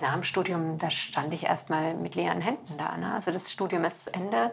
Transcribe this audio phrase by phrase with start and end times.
[0.00, 2.96] Nach dem Studium, da stand ich erst mal mit leeren Händen da.
[2.96, 3.12] Ne?
[3.12, 4.52] Also das Studium ist zu Ende.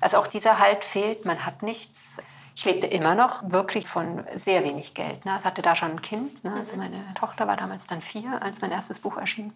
[0.00, 2.18] Also auch dieser Halt fehlt, man hat nichts.
[2.56, 5.24] Ich lebte immer noch wirklich von sehr wenig Geld.
[5.24, 5.36] Ne?
[5.38, 6.44] Ich hatte da schon ein Kind.
[6.44, 6.54] Ne?
[6.54, 9.52] Also meine Tochter war damals dann vier, als mein erstes Buch erschien.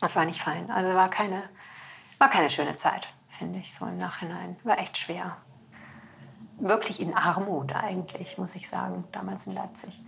[0.00, 0.70] Das war nicht fein.
[0.70, 1.42] Also war keine,
[2.18, 4.56] war keine schöne Zeit, finde ich, so im Nachhinein.
[4.64, 5.36] War echt schwer.
[6.58, 10.02] Wirklich in Armut eigentlich, muss ich sagen, damals in Leipzig.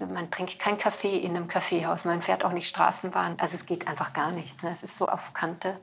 [0.00, 3.36] Man trinkt keinen Kaffee in einem Kaffeehaus, man fährt auch nicht Straßenbahn.
[3.38, 4.62] Also es geht einfach gar nichts.
[4.62, 4.70] Ne?
[4.72, 5.78] Es ist so auf Kante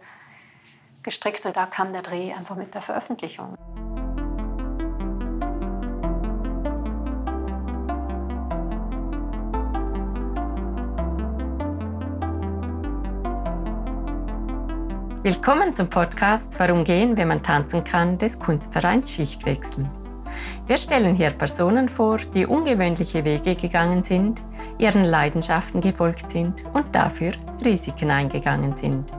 [1.01, 3.55] gestrickt und da kam der Dreh einfach mit der Veröffentlichung.
[15.23, 19.89] Willkommen zum Podcast Warum gehen, wenn man tanzen kann, des Kunstvereins Schichtwechsel.
[20.67, 24.41] Wir stellen hier Personen vor, die ungewöhnliche Wege gegangen sind,
[24.77, 29.11] ihren Leidenschaften gefolgt sind und dafür Risiken eingegangen sind.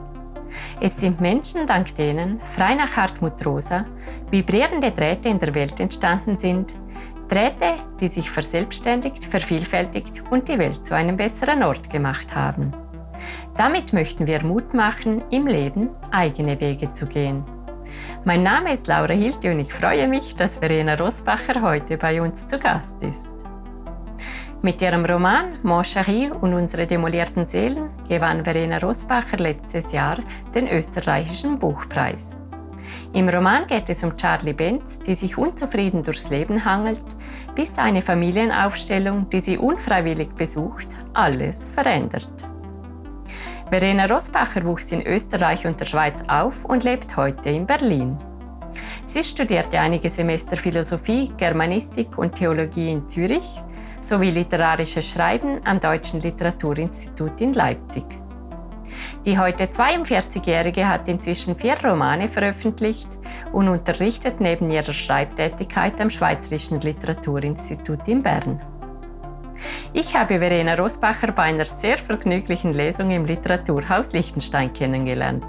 [0.79, 3.85] Es sind Menschen, dank denen, frei nach Hartmut Rosa,
[4.31, 6.73] vibrierende Drähte in der Welt entstanden sind,
[7.27, 12.73] Drähte, die sich verselbstständigt, vervielfältigt und die Welt zu einem besseren Ort gemacht haben.
[13.57, 17.43] Damit möchten wir Mut machen, im Leben eigene Wege zu gehen.
[18.25, 22.47] Mein Name ist Laura Hilti und ich freue mich, dass Verena Rosbacher heute bei uns
[22.47, 23.33] zu Gast ist.
[24.61, 30.19] Mit ihrem Roman Mon Chéri und unsere demolierten Seelen gewann Verena Rosbacher letztes Jahr
[30.55, 32.37] den österreichischen Buchpreis.
[33.11, 37.03] Im Roman geht es um Charlie Benz, die sich unzufrieden durchs Leben hangelt,
[37.55, 42.52] bis eine Familienaufstellung, die sie unfreiwillig besucht, alles verändert.
[43.73, 48.15] Verena Rosbacher wuchs in Österreich und der Schweiz auf und lebt heute in Berlin.
[49.03, 53.59] Sie studierte einige Semester Philosophie, Germanistik und Theologie in Zürich
[53.99, 58.05] sowie literarisches Schreiben am Deutschen Literaturinstitut in Leipzig.
[59.25, 63.09] Die heute 42-Jährige hat inzwischen vier Romane veröffentlicht
[63.53, 68.61] und unterrichtet neben ihrer Schreibtätigkeit am Schweizerischen Literaturinstitut in Bern.
[69.95, 75.45] Ich habe Verena Rosbacher bei einer sehr vergnüglichen Lesung im Literaturhaus Liechtenstein kennengelernt.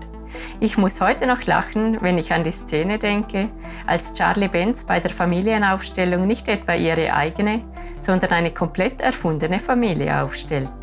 [0.60, 3.48] Ich muss heute noch lachen, wenn ich an die Szene denke,
[3.86, 7.62] als Charlie Benz bei der Familienaufstellung nicht etwa ihre eigene,
[7.96, 10.74] sondern eine komplett erfundene Familie aufstellt.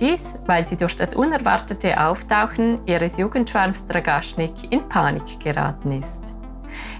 [0.00, 6.34] Dies, weil sie durch das unerwartete Auftauchen ihres Jugendschwarms Dragaschnik in Panik geraten ist.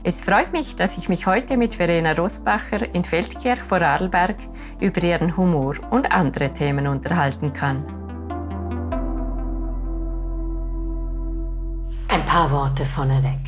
[0.02, 4.36] Es freut mich, dass ich mich heute mit Verena Rosbacher in Feldkirch vor Arlberg
[4.80, 7.84] über ihren Humor und andere Themen unterhalten kann.
[12.08, 13.40] Ein paar Worte vorneweg.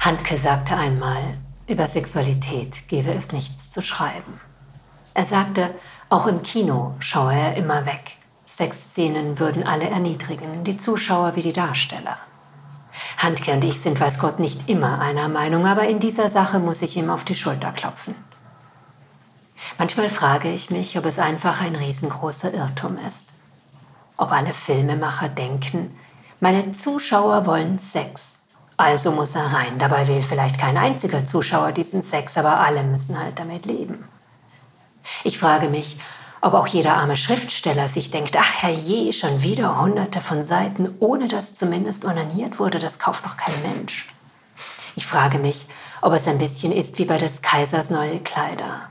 [0.00, 1.22] Handke sagte einmal,
[1.68, 4.40] über Sexualität gebe es nichts zu schreiben.
[5.12, 5.74] Er sagte,
[6.08, 8.16] auch im Kino schaue er immer weg.
[8.46, 12.16] Sexszenen würden alle erniedrigen, die Zuschauer wie die Darsteller.
[13.18, 16.82] Handke und ich sind, weiß Gott, nicht immer einer Meinung, aber in dieser Sache muss
[16.82, 18.14] ich ihm auf die Schulter klopfen.
[19.78, 23.28] Manchmal frage ich mich, ob es einfach ein riesengroßer Irrtum ist.
[24.16, 25.94] Ob alle Filmemacher denken,
[26.40, 28.40] meine Zuschauer wollen Sex,
[28.76, 29.78] also muss er rein.
[29.78, 34.04] Dabei will vielleicht kein einziger Zuschauer diesen Sex, aber alle müssen halt damit leben.
[35.24, 35.98] Ich frage mich,
[36.40, 41.28] ob auch jeder arme Schriftsteller sich denkt, ach herrje, schon wieder hunderte von Seiten, ohne
[41.28, 44.06] dass zumindest onaniert wurde, das kauft doch kein Mensch.
[44.96, 45.66] Ich frage mich,
[46.00, 48.88] ob es ein bisschen ist wie bei des Kaisers neue Kleider.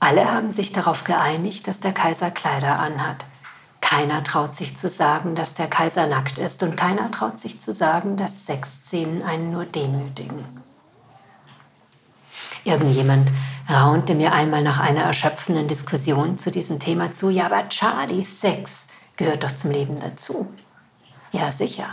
[0.00, 3.24] Alle haben sich darauf geeinigt, dass der Kaiser Kleider anhat.
[3.80, 7.72] Keiner traut sich zu sagen, dass der Kaiser nackt ist und keiner traut sich zu
[7.72, 10.44] sagen, dass Sexszenen einen nur demütigen.
[12.64, 13.30] Irgendjemand
[13.68, 18.88] raunte mir einmal nach einer erschöpfenden Diskussion zu diesem Thema zu, ja, aber Charlies Sex
[19.16, 20.46] gehört doch zum Leben dazu.
[21.32, 21.88] Ja, sicher.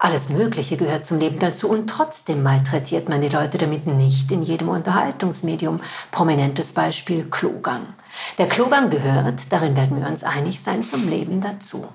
[0.00, 4.44] Alles Mögliche gehört zum Leben dazu und trotzdem malträtiert man die Leute damit nicht in
[4.44, 5.80] jedem Unterhaltungsmedium.
[6.12, 7.82] Prominentes Beispiel Klogang.
[8.38, 11.88] Der Klogang gehört, darin werden wir uns einig sein, zum Leben dazu.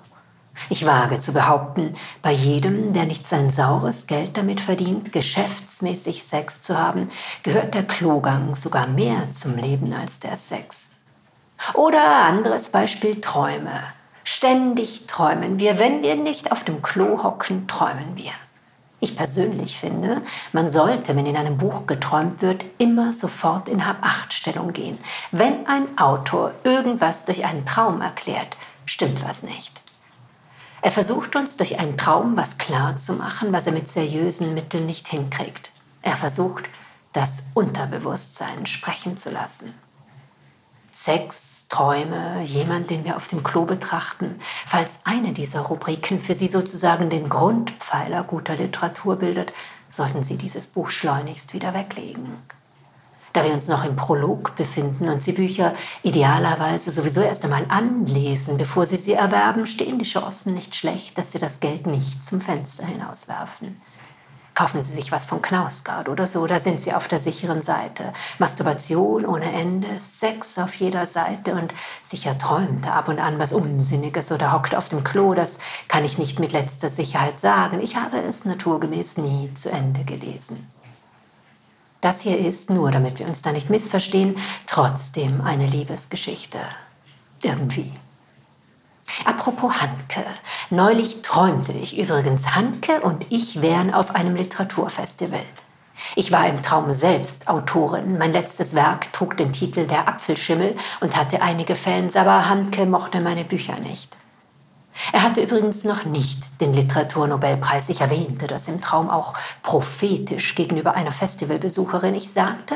[0.69, 6.61] Ich wage zu behaupten, bei jedem, der nicht sein saures Geld damit verdient, geschäftsmäßig Sex
[6.61, 7.09] zu haben,
[7.41, 10.91] gehört der Klogang sogar mehr zum Leben als der Sex.
[11.73, 13.83] Oder anderes Beispiel Träume.
[14.23, 15.79] Ständig träumen wir.
[15.79, 18.31] Wenn wir nicht auf dem Klo hocken, träumen wir.
[18.99, 20.21] Ich persönlich finde,
[20.53, 24.97] man sollte, wenn in einem Buch geträumt wird, immer sofort in Hab-Acht-Stellung gehen.
[25.31, 28.55] Wenn ein Autor irgendwas durch einen Traum erklärt,
[28.85, 29.82] stimmt was nicht.
[30.83, 34.85] Er versucht uns durch einen Traum was klar zu machen, was er mit seriösen Mitteln
[34.85, 35.71] nicht hinkriegt.
[36.01, 36.65] Er versucht,
[37.13, 39.73] das Unterbewusstsein sprechen zu lassen.
[40.91, 44.35] Sex, Träume, jemand, den wir auf dem Klo betrachten.
[44.65, 49.53] Falls eine dieser Rubriken für Sie sozusagen den Grundpfeiler guter Literatur bildet,
[49.89, 52.43] sollten Sie dieses Buch schleunigst wieder weglegen.
[53.33, 58.57] Da wir uns noch im Prolog befinden und Sie Bücher idealerweise sowieso erst einmal anlesen,
[58.57, 62.41] bevor Sie sie erwerben, stehen die Chancen nicht schlecht, dass Sie das Geld nicht zum
[62.41, 63.81] Fenster hinauswerfen.
[64.53, 68.13] Kaufen Sie sich was von Knausgard oder so, da sind Sie auf der sicheren Seite.
[68.37, 73.51] Masturbation ohne Ende, Sex auf jeder Seite und sicher träumt er ab und an was
[73.51, 75.57] Unsinniges oder hockt auf dem Klo, das
[75.87, 77.79] kann ich nicht mit letzter Sicherheit sagen.
[77.81, 80.67] Ich habe es naturgemäß nie zu Ende gelesen.
[82.03, 84.35] Das hier ist, nur damit wir uns da nicht missverstehen,
[84.67, 86.59] trotzdem eine Liebesgeschichte.
[87.41, 87.93] Irgendwie.
[89.23, 90.25] Apropos Hanke.
[90.69, 95.45] Neulich träumte ich übrigens, Hanke und ich wären auf einem Literaturfestival.
[96.17, 98.17] Ich war im Traum selbst Autorin.
[98.17, 103.21] Mein letztes Werk trug den Titel Der Apfelschimmel und hatte einige Fans, aber Hanke mochte
[103.21, 104.17] meine Bücher nicht.
[105.11, 107.89] Er hatte übrigens noch nicht den Literaturnobelpreis.
[107.89, 112.15] Ich erwähnte das im Traum auch prophetisch gegenüber einer Festivalbesucherin.
[112.15, 112.75] Ich sagte,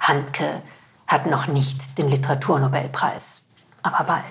[0.00, 0.62] Hanke
[1.06, 3.42] hat noch nicht den Literaturnobelpreis,
[3.82, 4.24] aber bald.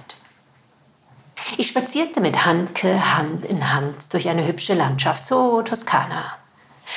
[1.57, 6.23] Ich spazierte mit Hanke Hand in Hand durch eine hübsche Landschaft, so Toskana.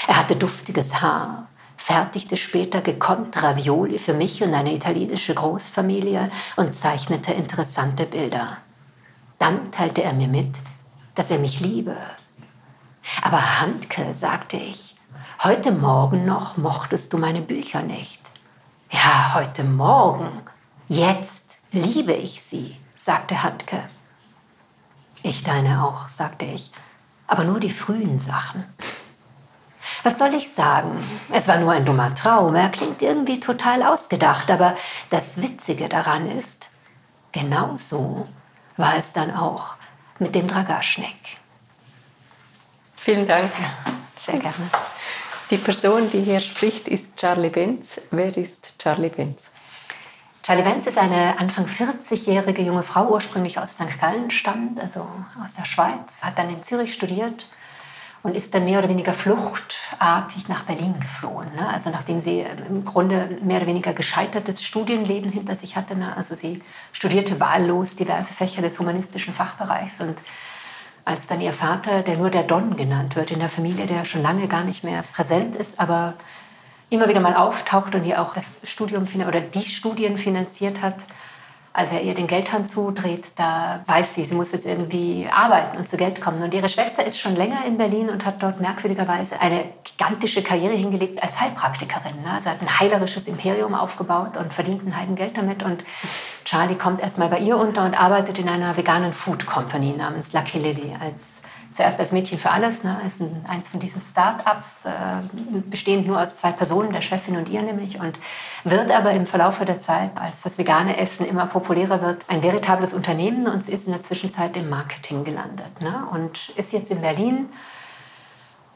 [0.07, 6.75] Er hatte duftiges Haar, fertigte später gekonnt Ravioli für mich und eine italienische Großfamilie und
[6.75, 8.59] zeichnete interessante Bilder.
[9.39, 10.61] Dann teilte er mir mit,
[11.15, 11.97] dass er mich liebe.
[13.23, 14.95] Aber Handke, sagte ich,
[15.43, 18.21] heute Morgen noch mochtest du meine Bücher nicht.
[18.91, 20.43] Ja, heute Morgen.
[20.89, 23.83] Jetzt liebe ich sie, sagte Handke.
[25.23, 26.71] Ich deine auch, sagte ich,
[27.27, 28.65] aber nur die frühen Sachen.
[30.03, 31.03] Was soll ich sagen?
[31.31, 32.55] Es war nur ein dummer Traum.
[32.55, 34.75] Er klingt irgendwie total ausgedacht, aber
[35.11, 36.71] das Witzige daran ist,
[37.33, 38.29] genau so
[38.77, 39.77] war es dann auch
[40.19, 41.39] mit dem Dragaschnik.
[42.97, 43.53] Vielen Dank.
[44.21, 44.55] Sehr gerne.
[45.51, 48.01] Die Person, die hier spricht, ist Charlie Benz.
[48.11, 49.51] Wer ist Charlie Benz?
[50.43, 53.99] Charlie Benz ist eine Anfang 40-jährige junge Frau, ursprünglich aus St.
[54.01, 55.07] Gallen stammt, also
[55.43, 57.47] aus der Schweiz, hat dann in Zürich studiert
[58.25, 61.55] und ist dann mehr oder weniger fluchtartig nach Berlin geflohen.
[61.55, 61.69] Ne?
[61.69, 65.95] Also nachdem sie im Grunde mehr oder weniger gescheitertes Studienleben hinter sich hatte.
[65.95, 66.17] Ne?
[66.17, 66.63] Also sie
[66.93, 70.23] studierte wahllos diverse Fächer des humanistischen Fachbereichs und
[71.05, 74.23] als dann ihr Vater, der nur der Don genannt wird in der Familie, der schon
[74.23, 76.15] lange gar nicht mehr präsent ist, aber
[76.89, 81.05] immer wieder mal auftaucht und ihr auch das Studium oder die Studien finanziert hat,
[81.77, 85.89] als er ihr den Geldhahn zudreht, da weiß sie, sie muss jetzt irgendwie arbeiten und
[85.89, 86.41] zu Geld kommen.
[86.41, 90.75] Und ihre Schwester ist schon länger in Berlin und hat dort merkwürdigerweise eine gigantische Karriere
[90.75, 92.23] hingelegt als Heilpraktikerin.
[92.23, 92.31] Ne?
[92.33, 95.65] Also hat ein heilerisches Imperium aufgebaut und verdient ein Heidengeld damit.
[95.65, 95.83] Und
[96.45, 100.61] Charlie kommt erstmal bei ihr unter und arbeitet in einer veganen Food Company namens Lucky
[100.61, 101.43] Lily als
[101.75, 104.91] zuerst als Mädchen für alles, ne, ist ein, eins von diesen Start-ups, äh,
[105.69, 108.17] bestehend nur aus zwei Personen, der Chefin und ihr nämlich, und
[108.63, 112.95] wird aber im Verlauf der Zeit, als das vegane Essen immer populärer wird, ein veritables
[112.95, 117.49] Unternehmen und ist in der Zwischenzeit im Marketing gelandet ne, und ist jetzt in Berlin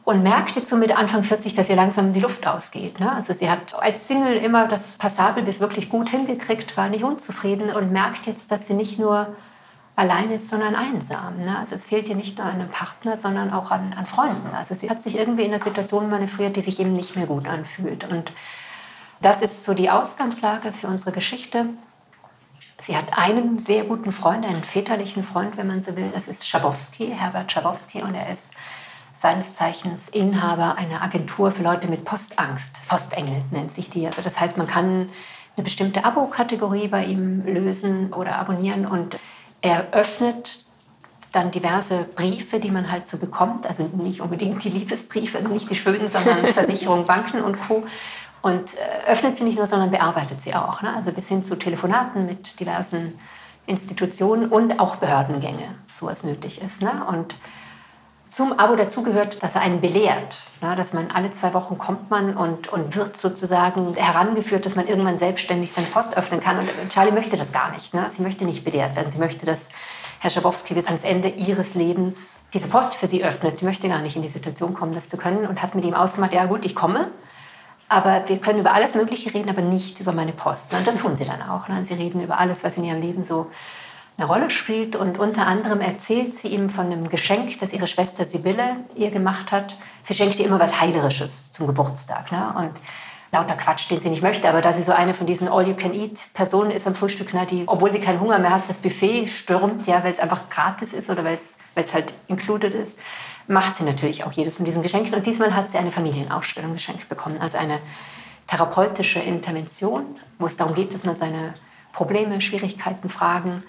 [0.03, 2.99] und merkt jetzt so mit Anfang 40, dass ihr langsam die Luft ausgeht.
[2.99, 3.12] Ne?
[3.15, 7.71] Also sie hat als Single immer das passabel bis wirklich gut hingekriegt, war nicht unzufrieden
[7.71, 9.37] und merkt jetzt, dass sie nicht nur
[9.99, 11.39] allein ist, sondern einsam.
[11.39, 11.59] Ne?
[11.59, 14.55] Also es fehlt ihr nicht nur an einem Partner, sondern auch an, an Freunden.
[14.55, 17.49] Also sie hat sich irgendwie in einer Situation manövriert, die sich eben nicht mehr gut
[17.49, 18.05] anfühlt.
[18.08, 18.31] Und
[19.20, 21.67] das ist so die Ausgangslage für unsere Geschichte.
[22.81, 26.13] Sie hat einen sehr guten Freund, einen väterlichen Freund, wenn man so will.
[26.15, 28.03] Das ist Schabowski, Herbert Schabowski.
[28.03, 28.55] Und er ist
[29.13, 32.82] seines Zeichens Inhaber einer Agentur für Leute mit Postangst.
[32.89, 34.06] Postengel nennt sich die.
[34.06, 35.08] Also das heißt, man kann
[35.56, 39.19] eine bestimmte Abo-Kategorie bei ihm lösen oder abonnieren und
[39.62, 40.60] er öffnet
[41.32, 45.70] dann diverse Briefe, die man halt so bekommt, also nicht unbedingt die Liebesbriefe, also nicht
[45.70, 47.84] die schönen, sondern Versicherungen, Banken und Co.
[48.41, 50.81] Und äh, öffnet sie nicht nur, sondern bearbeitet sie auch.
[50.82, 50.94] Ne?
[50.94, 53.19] Also bis hin zu Telefonaten mit diversen
[53.67, 56.81] Institutionen und auch Behördengänge, so es nötig ist.
[56.81, 57.05] Ne?
[57.06, 57.34] Und
[58.29, 60.77] zum Abo dazugehört, dass er einen belehrt, ne?
[60.77, 65.17] dass man alle zwei Wochen kommt man und, und wird sozusagen herangeführt, dass man irgendwann
[65.17, 66.58] selbstständig seine Post öffnen kann.
[66.58, 67.94] Und Charlie möchte das gar nicht.
[67.94, 68.06] Ne?
[68.11, 69.11] Sie möchte nicht belehrt werden.
[69.11, 69.70] Sie möchte, dass
[70.20, 73.56] Herr Schabowski bis ans Ende ihres Lebens diese Post für sie öffnet.
[73.56, 75.94] Sie möchte gar nicht in die Situation kommen, das zu können und hat mit ihm
[75.94, 77.08] ausgemacht, ja gut, ich komme,
[77.89, 80.75] aber wir können über alles Mögliche reden, aber nicht über meine Post.
[80.75, 81.69] Und das tun sie dann auch.
[81.69, 81.82] Ne?
[81.85, 83.47] Sie reden über alles, was in ihrem Leben so
[84.19, 84.96] eine Rolle spielt.
[84.96, 89.53] Und unter anderem erzählt sie ihm von einem Geschenk, das ihre Schwester Sibylle ihr gemacht
[89.53, 89.77] hat.
[90.03, 92.32] Sie schenkt ihr immer was Heilerisches zum Geburtstag.
[92.32, 92.53] Ne?
[92.56, 92.72] Und
[93.31, 94.48] lauter Quatsch, den sie nicht möchte.
[94.48, 98.01] Aber da sie so eine von diesen All-You-Can-Eat-Personen ist am Frühstück, na, die, obwohl sie
[98.01, 101.39] keinen Hunger mehr hat, das Buffet stürmt, ja, weil es einfach gratis ist oder weil
[101.75, 102.98] es halt included ist,
[103.46, 105.15] macht sie natürlich auch jedes von diesen Geschenken.
[105.15, 107.79] Und diesmal hat sie eine Familienausstellung geschenkt bekommen, also eine
[108.48, 110.05] therapeutische Intervention,
[110.39, 111.55] wo es darum geht, dass man seine
[111.93, 113.63] Probleme, Schwierigkeiten, Fragen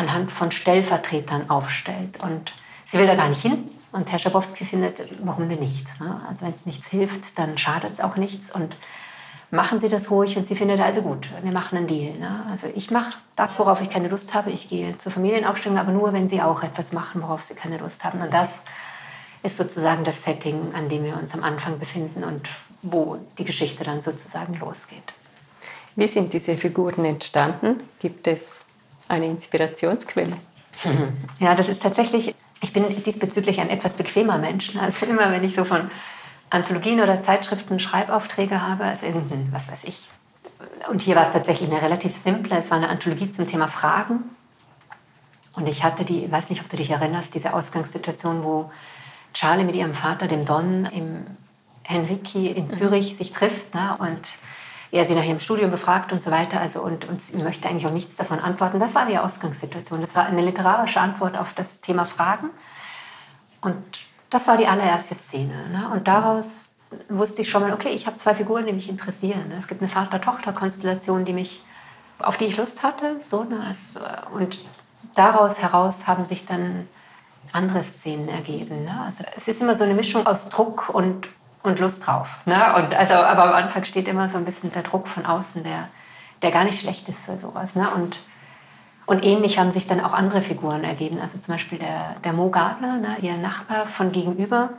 [0.00, 2.20] anhand von Stellvertretern aufstellt.
[2.22, 2.52] Und
[2.84, 3.68] sie will da gar nicht hin.
[3.92, 6.00] Und Herr Schabowski findet, warum denn nicht?
[6.00, 6.20] Ne?
[6.28, 8.50] Also wenn es nichts hilft, dann schadet es auch nichts.
[8.50, 8.76] Und
[9.50, 10.36] machen Sie das ruhig.
[10.36, 12.16] Und sie findet, also gut, wir machen einen Deal.
[12.18, 12.46] Ne?
[12.50, 14.50] Also ich mache das, worauf ich keine Lust habe.
[14.50, 18.04] Ich gehe zur Familienaufstellung, aber nur, wenn Sie auch etwas machen, worauf Sie keine Lust
[18.04, 18.20] haben.
[18.20, 18.64] Und das
[19.42, 22.48] ist sozusagen das Setting, an dem wir uns am Anfang befinden und
[22.82, 25.14] wo die Geschichte dann sozusagen losgeht.
[25.96, 27.80] Wie sind diese Figuren entstanden?
[27.98, 28.64] Gibt es
[29.10, 30.36] eine Inspirationsquelle?
[31.40, 34.76] Ja, das ist tatsächlich, ich bin diesbezüglich ein etwas bequemer Mensch.
[34.76, 35.90] Also immer, wenn ich so von
[36.50, 40.10] Anthologien oder Zeitschriften Schreibaufträge habe, also irgendein, was weiß ich.
[40.90, 44.22] Und hier war es tatsächlich eine relativ simple, es war eine Anthologie zum Thema Fragen.
[45.54, 48.70] Und ich hatte die, ich weiß nicht, ob du dich erinnerst, diese Ausgangssituation, wo
[49.32, 51.26] Charlie mit ihrem Vater, dem Don, im
[51.82, 52.70] Henrici in.
[52.70, 53.96] Zürich sich trifft ne?
[53.98, 54.20] und
[54.92, 56.60] er sie nach ihrem Studium befragt und so weiter.
[56.60, 58.80] Also und, und möchte eigentlich auch nichts davon antworten.
[58.80, 60.00] Das war die Ausgangssituation.
[60.00, 62.50] Das war eine literarische Antwort auf das Thema Fragen.
[63.60, 63.76] Und
[64.30, 65.54] das war die allererste Szene.
[65.72, 65.88] Ne?
[65.92, 66.72] Und daraus
[67.08, 69.48] wusste ich schon mal, okay, ich habe zwei Figuren, die mich interessieren.
[69.48, 69.56] Ne?
[69.58, 71.62] Es gibt eine Vater-Tochter-Konstellation, die mich,
[72.18, 73.20] auf die ich Lust hatte.
[73.24, 73.74] So, ne?
[74.32, 74.60] Und
[75.14, 76.88] daraus heraus haben sich dann
[77.52, 78.84] andere Szenen ergeben.
[78.84, 79.02] Ne?
[79.04, 81.28] Also es ist immer so eine Mischung aus Druck und,
[81.62, 82.36] und Lust drauf.
[82.46, 82.74] Ne?
[82.76, 85.88] Und also, aber am Anfang steht immer so ein bisschen der Druck von außen, der,
[86.42, 87.76] der gar nicht schlecht ist für sowas.
[87.76, 87.88] Ne?
[87.90, 88.20] Und,
[89.06, 91.18] und ähnlich haben sich dann auch andere Figuren ergeben.
[91.20, 93.16] Also zum Beispiel der, der Mo Gabler, ne?
[93.20, 94.70] ihr Nachbar von gegenüber.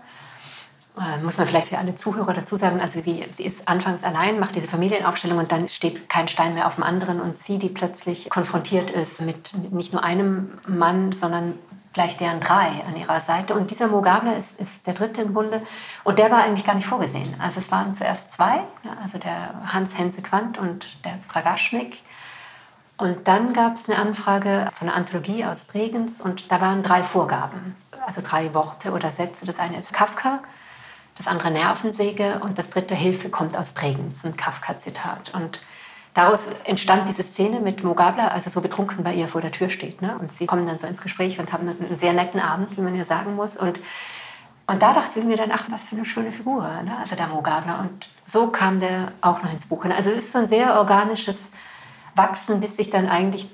[0.98, 4.40] Äh, muss man vielleicht für alle Zuhörer dazu sagen, also sie, sie ist anfangs allein,
[4.40, 7.70] macht diese Familienaufstellung und dann steht kein Stein mehr auf dem anderen und sie, die
[7.70, 11.54] plötzlich konfrontiert ist mit nicht nur einem Mann, sondern
[11.94, 13.54] gleich deren drei an ihrer Seite.
[13.54, 15.62] Und dieser Mugabe ist, ist der dritte im Bunde.
[16.04, 17.36] Und der war eigentlich gar nicht vorgesehen.
[17.40, 18.62] Also es waren zuerst zwei,
[19.02, 22.02] also der Hans Hense Quandt und der Dragaschnik.
[22.98, 27.02] Und dann gab es eine Anfrage von einer Anthologie aus Bregenz und da waren drei
[27.02, 29.44] Vorgaben, also drei Worte oder Sätze.
[29.44, 30.40] Das eine ist Kafka,
[31.18, 35.34] das andere Nervensäge und das dritte Hilfe kommt aus Bregenz, ein Kafka-Zitat.
[35.34, 35.60] Und
[36.14, 39.70] Daraus entstand diese Szene mit Mogabla, als er so betrunken bei ihr vor der Tür
[39.70, 40.02] steht.
[40.02, 40.18] Ne?
[40.20, 42.96] Und sie kommen dann so ins Gespräch und haben einen sehr netten Abend, wie man
[42.96, 43.56] ja sagen muss.
[43.56, 43.80] Und,
[44.68, 46.98] und da dachte ich mir dann, ach, was für eine schöne Figur, ne?
[47.00, 47.80] also der Mogabla.
[47.80, 49.86] Und so kam der auch noch ins Buch.
[49.86, 51.52] Also es ist so ein sehr organisches
[52.16, 53.50] Wachsen, bis sich dann eigentlich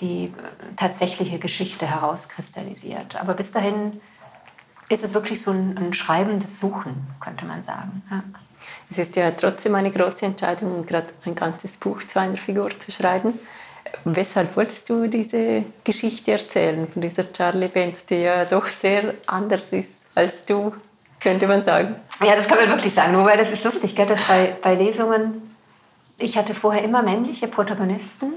[0.00, 0.32] die
[0.76, 3.16] tatsächliche Geschichte herauskristallisiert.
[3.20, 4.00] Aber bis dahin
[4.88, 8.02] ist es wirklich so ein, ein schreibendes Suchen, könnte man sagen.
[8.10, 8.22] Ja.
[8.90, 12.92] Es ist ja trotzdem eine große Entscheidung, gerade ein ganzes Buch zu einer Figur zu
[12.92, 13.34] schreiben.
[14.04, 19.72] Weshalb wolltest du diese Geschichte erzählen von dieser Charlie Benz, die ja doch sehr anders
[19.72, 20.74] ist als du,
[21.20, 21.96] könnte man sagen?
[22.24, 23.16] Ja, das kann man wirklich sagen.
[23.16, 25.56] Wobei das ist lustig, gell, dass bei, bei Lesungen,
[26.18, 28.32] ich hatte vorher immer männliche Protagonisten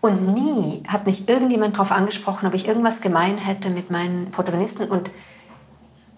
[0.00, 4.88] und nie hat mich irgendjemand darauf angesprochen, ob ich irgendwas gemein hätte mit meinen Protagonisten.
[4.88, 5.10] Und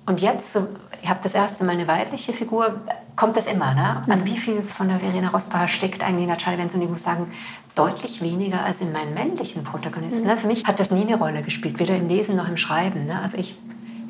[0.06, 0.68] und jetzt, so,
[1.02, 2.80] ich habe das erste Mal eine weibliche Figur,
[3.16, 3.74] kommt das immer.
[3.74, 4.04] Ne?
[4.06, 4.28] Also mhm.
[4.28, 6.82] wie viel von der Verena Rosbacher steckt eigentlich in der Charlie Benson?
[6.82, 7.26] Ich muss sagen,
[7.74, 10.24] deutlich weniger als in meinen männlichen Protagonisten.
[10.24, 10.30] Mhm.
[10.30, 13.06] Also für mich hat das nie eine Rolle gespielt, weder im Lesen noch im Schreiben.
[13.06, 13.20] Ne?
[13.20, 13.56] Also ich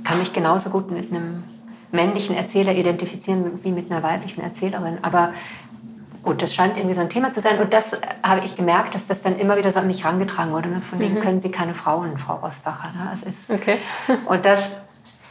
[0.05, 1.45] kann mich genauso gut mit einem
[1.93, 4.99] männlichen Erzähler identifizieren wie mit einer weiblichen Erzählerin.
[5.03, 5.33] Aber
[6.23, 7.59] gut, das scheint irgendwie so ein Thema zu sein.
[7.59, 10.69] Und das habe ich gemerkt, dass das dann immer wieder so an mich herangetragen wurde.
[10.69, 11.21] Und von wegen mhm.
[11.21, 12.89] können Sie keine Frauen, Frau Rosbacher.
[12.89, 13.09] Ne?
[13.13, 13.79] Das ist, okay.
[14.27, 14.77] und das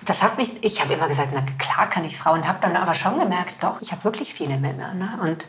[0.06, 2.94] das hat mich, ich habe immer gesagt, na klar kann ich Frauen, habe dann aber
[2.94, 5.10] schon gemerkt, doch, ich habe wirklich viele Männer ne?
[5.24, 5.46] und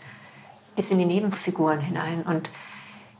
[0.74, 2.22] bis in die Nebenfiguren hinein.
[2.22, 2.50] Und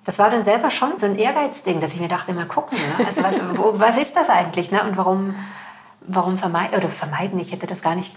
[0.05, 3.07] das war dann selber schon so ein Ehrgeizding, dass ich mir dachte, mal gucken, ne?
[3.07, 4.83] also was, wo, was ist das eigentlich ne?
[4.83, 5.35] und warum,
[6.01, 8.15] warum vermeiden, oder vermeiden, ich hätte das gar nicht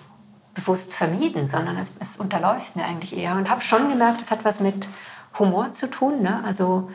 [0.55, 3.35] bewusst vermieden, sondern es, es unterläuft mir eigentlich eher.
[3.35, 4.87] Und habe schon gemerkt, es hat was mit
[5.37, 6.21] Humor zu tun.
[6.21, 6.41] Ne?
[6.45, 6.89] Also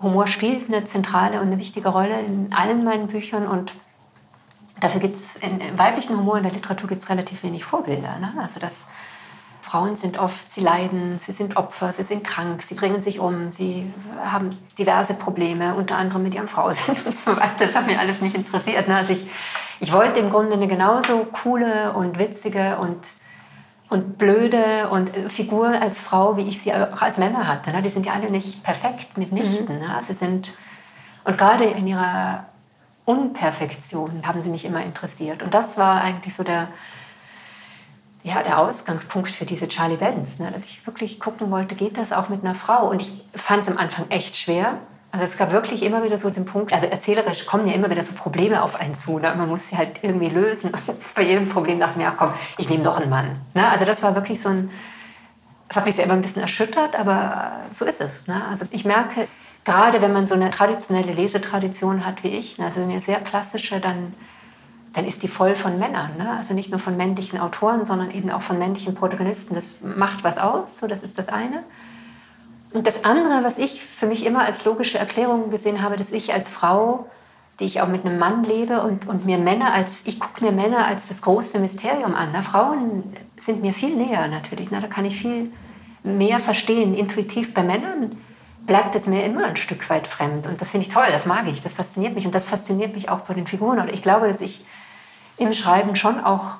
[0.00, 3.72] Humor spielt eine zentrale und eine wichtige Rolle in allen meinen Büchern und
[4.80, 8.18] Dafür gibt es im weiblichen Humor in der Literatur gibt's relativ wenig Vorbilder.
[8.18, 8.34] Ne?
[8.38, 8.86] Also das
[9.66, 13.50] Frauen sind oft, sie leiden, sie sind Opfer, sie sind krank, sie bringen sich um,
[13.50, 13.92] sie
[14.24, 17.66] haben diverse Probleme, unter anderem mit ihrem Frau sind und so weiter.
[17.66, 18.86] Das hat mich alles nicht interessiert.
[18.86, 18.94] Ne?
[18.94, 19.26] Also ich,
[19.80, 22.98] ich wollte im Grunde eine genauso coole und witzige und,
[23.88, 27.72] und blöde und äh, Figur als Frau, wie ich sie auch als Männer hatte.
[27.72, 27.82] Ne?
[27.82, 29.76] Die sind ja alle nicht perfekt mitnichten.
[29.76, 29.80] Mhm.
[29.80, 30.00] Ne?
[30.06, 30.52] Sie sind,
[31.24, 32.46] und gerade in ihrer
[33.06, 35.42] Unperfektion haben sie mich immer interessiert.
[35.42, 36.68] Und das war eigentlich so der,
[38.24, 40.50] ja, der Ausgangspunkt für diese Charlie Benz, ne?
[40.52, 42.90] dass ich wirklich gucken wollte, geht das auch mit einer Frau?
[42.90, 44.78] Und ich fand es am Anfang echt schwer.
[45.12, 48.02] Also es gab wirklich immer wieder so den Punkt, also erzählerisch kommen ja immer wieder
[48.02, 49.20] so Probleme auf einen zu.
[49.20, 49.32] Ne?
[49.36, 50.72] Man muss sie halt irgendwie lösen.
[51.14, 53.30] Bei jedem Problem dachte ich mir, ach komm, ich nehme doch einen Mann.
[53.54, 53.68] Ne?
[53.68, 54.68] Also das war wirklich so ein,
[55.68, 58.26] das hat mich selber ein bisschen erschüttert, aber so ist es.
[58.26, 58.42] Ne?
[58.50, 59.28] Also ich merke,
[59.66, 64.14] gerade wenn man so eine traditionelle Lesetradition hat wie ich, also eine sehr klassische, dann
[64.94, 66.16] dann ist die voll von Männern.
[66.16, 66.38] Ne?
[66.38, 69.54] Also nicht nur von männlichen Autoren, sondern eben auch von männlichen Protagonisten.
[69.54, 71.64] Das macht was aus, so das ist das eine.
[72.72, 76.32] Und das andere, was ich für mich immer als logische Erklärung gesehen habe, dass ich
[76.32, 77.10] als Frau,
[77.60, 80.52] die ich auch mit einem Mann lebe und, und mir Männer als, ich gucke mir
[80.52, 82.32] Männer als das große Mysterium an.
[82.32, 82.42] Ne?
[82.42, 83.02] Frauen
[83.38, 84.70] sind mir viel näher natürlich.
[84.70, 84.80] Ne?
[84.80, 85.52] Da kann ich viel
[86.04, 86.94] mehr verstehen.
[86.94, 88.12] Intuitiv bei Männern
[88.66, 90.46] bleibt es mir immer ein Stück weit fremd.
[90.46, 92.26] Und das finde ich toll, das mag ich, das fasziniert mich.
[92.26, 93.78] Und das fasziniert mich auch bei den Figuren.
[93.78, 94.64] Und ich glaube, dass ich
[95.36, 96.56] im Schreiben schon auch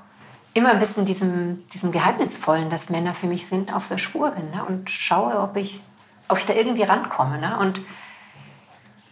[0.54, 4.50] immer ein bisschen diesem, diesem Geheimnisvollen, das Männer für mich sind, auf der Spur bin
[4.50, 4.64] ne?
[4.64, 5.80] und schaue, ob ich,
[6.28, 7.38] ob ich da irgendwie rankomme.
[7.38, 7.58] Ne?
[7.58, 7.80] Und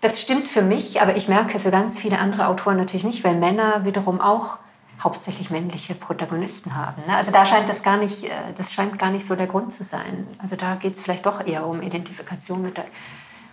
[0.01, 3.35] das stimmt für mich, aber ich merke für ganz viele andere Autoren natürlich nicht, weil
[3.35, 4.59] Männer wiederum auch
[5.05, 7.03] hauptsächlich männliche Protagonisten haben.
[7.07, 7.15] Ne?
[7.15, 9.85] Also da scheint das gar nicht, äh, das scheint gar nicht so der Grund zu
[9.85, 10.27] sein.
[10.39, 12.87] Also da geht es vielleicht doch eher um Identifikation mit der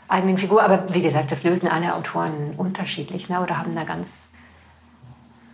[0.08, 0.63] eigenen Figur.
[0.63, 3.41] Aber wie gesagt, das lösen alle Autoren unterschiedlich ne?
[3.41, 4.31] oder haben da ganz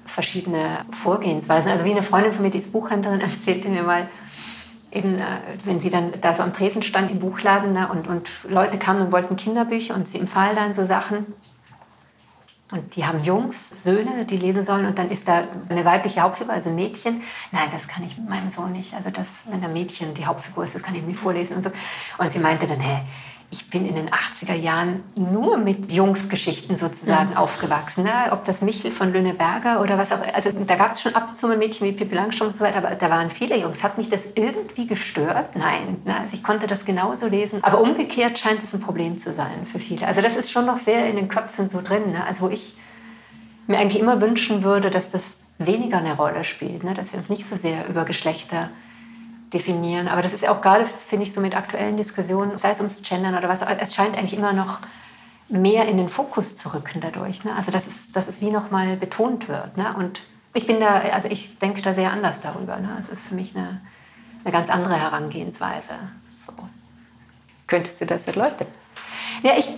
[0.06, 1.72] verschiedene Vorgehensweisen.
[1.72, 4.08] Also wie eine Freundin von mir, die ist Buchhändlerin, erzählte mir mal,
[4.92, 5.24] eben, äh,
[5.66, 9.02] wenn sie dann da so am Tresen stand im Buchladen ne, und, und Leute kamen
[9.02, 11.26] und wollten Kinderbücher und sie empfahl dann so Sachen.
[12.70, 16.54] Und die haben Jungs, Söhne, die lesen sollen und dann ist da eine weibliche Hauptfigur,
[16.54, 17.22] also ein Mädchen.
[17.54, 18.94] Nein, das kann ich meinem Sohn nicht.
[18.94, 21.72] Also das, wenn ein Mädchen die Hauptfigur ist, das kann ich nicht vorlesen und so.
[22.18, 23.04] Und sie meinte dann, hä,
[23.50, 27.38] ich bin in den 80er Jahren nur mit Jungsgeschichten sozusagen mhm.
[27.38, 28.04] aufgewachsen.
[28.04, 28.12] Ne?
[28.32, 30.20] Ob das Michel von Lüneberger oder was auch.
[30.34, 32.66] Also da gab es schon ab und zu mal Mädchen wie Pippi Langstrumpf und so
[32.66, 33.84] weiter, aber da waren viele Jungs.
[33.84, 35.56] Hat mich das irgendwie gestört?
[35.56, 36.02] Nein.
[36.04, 36.20] Ne?
[36.20, 37.64] Also ich konnte das genauso lesen.
[37.64, 40.08] Aber umgekehrt scheint es ein Problem zu sein für viele.
[40.08, 42.12] Also das ist schon noch sehr in den Köpfen so drin.
[42.12, 42.26] Ne?
[42.26, 42.76] Also wo ich
[43.68, 46.84] mir eigentlich immer wünschen würde, dass das weniger eine Rolle spielt.
[46.84, 46.94] Ne?
[46.94, 48.72] Dass wir uns nicht so sehr über Geschlechter
[49.54, 50.08] definieren.
[50.08, 53.36] Aber das ist auch gerade, finde ich, so mit aktuellen Diskussionen, sei es ums Gendern
[53.36, 54.80] oder was, es scheint eigentlich immer noch
[55.50, 57.44] mehr in den Fokus zu rücken dadurch.
[57.44, 57.56] Ne?
[57.56, 59.78] Also dass es, dass es wie nochmal betont wird.
[59.78, 59.94] Ne?
[59.98, 60.22] Und
[60.54, 62.78] ich bin da, also ich denke da sehr anders darüber.
[62.78, 62.98] Ne?
[63.00, 63.82] Es ist für mich eine,
[64.44, 65.94] eine ganz andere Herangehensweise.
[66.38, 66.52] So.
[67.68, 68.68] Könntest du das erläutern?
[69.44, 69.70] Ja, ich,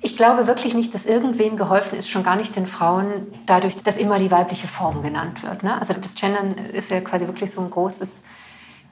[0.00, 3.98] ich glaube wirklich nicht, dass irgendwem geholfen ist, schon gar nicht den Frauen, dadurch, dass
[3.98, 5.62] immer die weibliche Form genannt wird.
[5.62, 5.78] Ne?
[5.78, 8.24] Also das Gendern ist ja quasi wirklich so ein großes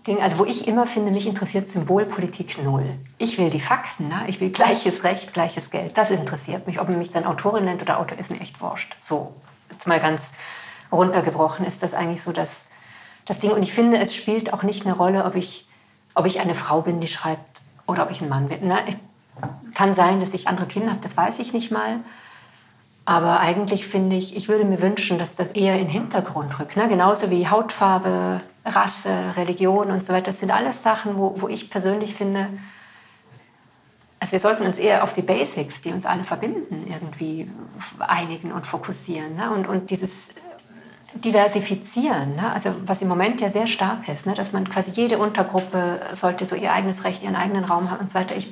[0.07, 2.85] Ding, also wo ich immer finde, mich interessiert Symbolpolitik null.
[3.19, 4.25] Ich will die Fakten, ne?
[4.27, 5.97] ich will gleiches Recht, gleiches Geld.
[5.99, 6.81] Das interessiert mich.
[6.81, 8.97] Ob man mich dann Autorin nennt oder Autor, ist mir echt wurscht.
[8.99, 9.35] So,
[9.71, 10.33] jetzt mal ganz
[10.91, 12.69] runtergebrochen ist das eigentlich so das,
[13.27, 13.51] das Ding.
[13.51, 15.67] Und ich finde, es spielt auch nicht eine Rolle, ob ich,
[16.15, 18.69] ob ich eine Frau bin, die schreibt, oder ob ich ein Mann bin.
[18.69, 18.79] Ne?
[19.75, 22.01] Kann sein, dass ich andere Themen habe, das weiß ich nicht mal.
[23.05, 26.77] Aber eigentlich finde ich, ich würde mir wünschen, dass das eher in den Hintergrund rückt.
[26.77, 26.89] Ne?
[26.89, 28.43] Genauso wie Hautfarbe,
[28.74, 30.26] Rasse, Religion und so weiter.
[30.26, 32.48] Das sind alles Sachen, wo, wo ich persönlich finde,
[34.20, 37.50] also wir sollten uns eher auf die Basics, die uns alle verbinden, irgendwie
[37.98, 39.37] einigen und fokussieren.
[39.37, 39.50] Ne?
[39.50, 40.31] Und, und dieses
[41.14, 42.52] Diversifizieren, ne?
[42.52, 44.35] also was im Moment ja sehr stark ist, ne?
[44.35, 48.11] dass man quasi jede Untergruppe sollte so ihr eigenes Recht, ihren eigenen Raum haben und
[48.11, 48.37] so weiter.
[48.37, 48.48] Ich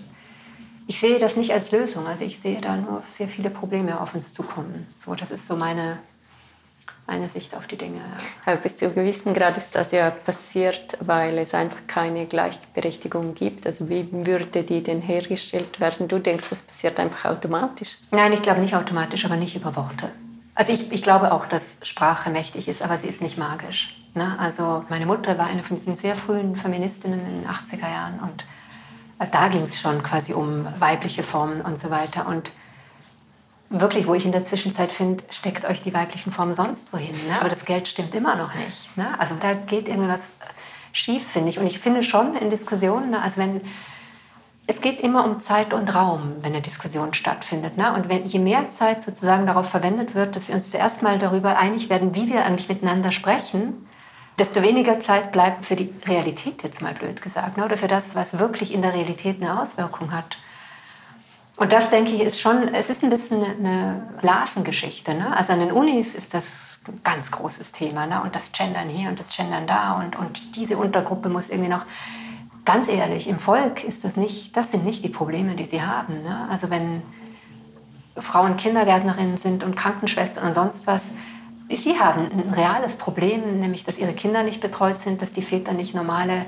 [0.86, 2.06] ich sehe das nicht als Lösung.
[2.06, 4.86] Also ich sehe da nur sehr viele Probleme auf uns zukommen.
[4.94, 5.98] So, das ist so meine,
[7.06, 8.00] meine Sicht auf die Dinge.
[8.44, 13.66] Aber bis zu gewissen Grad ist das ja passiert, weil es einfach keine Gleichberechtigung gibt.
[13.66, 16.08] Also wie würde die denn hergestellt werden?
[16.08, 17.98] Du denkst, das passiert einfach automatisch?
[18.10, 20.10] Nein, ich glaube nicht automatisch, aber nicht über Worte.
[20.54, 23.94] Also ich, ich glaube auch, dass Sprache mächtig ist, aber sie ist nicht magisch.
[24.14, 24.36] Ne?
[24.38, 28.44] Also meine Mutter war eine von diesen sehr frühen Feministinnen in den 80er Jahren und
[29.32, 32.26] da ging es schon quasi um weibliche Formen und so weiter.
[32.26, 32.50] Und
[33.70, 37.14] wirklich, wo ich in der Zwischenzeit finde, steckt euch die weiblichen Formen sonst wohin.
[37.28, 37.40] Ne?
[37.40, 38.96] Aber das Geld stimmt immer noch nicht.
[38.96, 39.18] Ne?
[39.18, 40.36] Also da geht irgendwas
[40.92, 41.58] schief, finde ich.
[41.58, 43.22] Und ich finde schon in Diskussionen, ne?
[43.22, 43.60] also wenn
[44.68, 47.76] es geht immer um Zeit und Raum, wenn eine Diskussion stattfindet.
[47.76, 47.92] Ne?
[47.92, 51.56] Und wenn, je mehr Zeit sozusagen darauf verwendet wird, dass wir uns zuerst mal darüber
[51.56, 53.86] einig werden, wie wir eigentlich miteinander sprechen,
[54.38, 57.64] desto weniger Zeit bleibt für die Realität, jetzt mal blöd gesagt, ne?
[57.64, 60.36] oder für das, was wirklich in der Realität eine Auswirkung hat.
[61.56, 65.14] Und das, denke ich, ist schon, es ist ein bisschen eine Blasengeschichte.
[65.14, 65.34] Ne?
[65.34, 68.06] Also an den Unis ist das ein ganz großes Thema.
[68.06, 68.20] Ne?
[68.22, 71.86] Und das Gendern hier und das Gendern da und, und diese Untergruppe muss irgendwie noch,
[72.66, 76.22] ganz ehrlich, im Volk ist das nicht, das sind nicht die Probleme, die sie haben.
[76.22, 76.48] Ne?
[76.50, 77.02] Also wenn
[78.18, 81.12] Frauen Kindergärtnerinnen sind und Krankenschwestern und sonst was,
[81.68, 85.72] Sie haben ein reales Problem, nämlich dass ihre Kinder nicht betreut sind, dass die Väter
[85.72, 86.46] nicht normale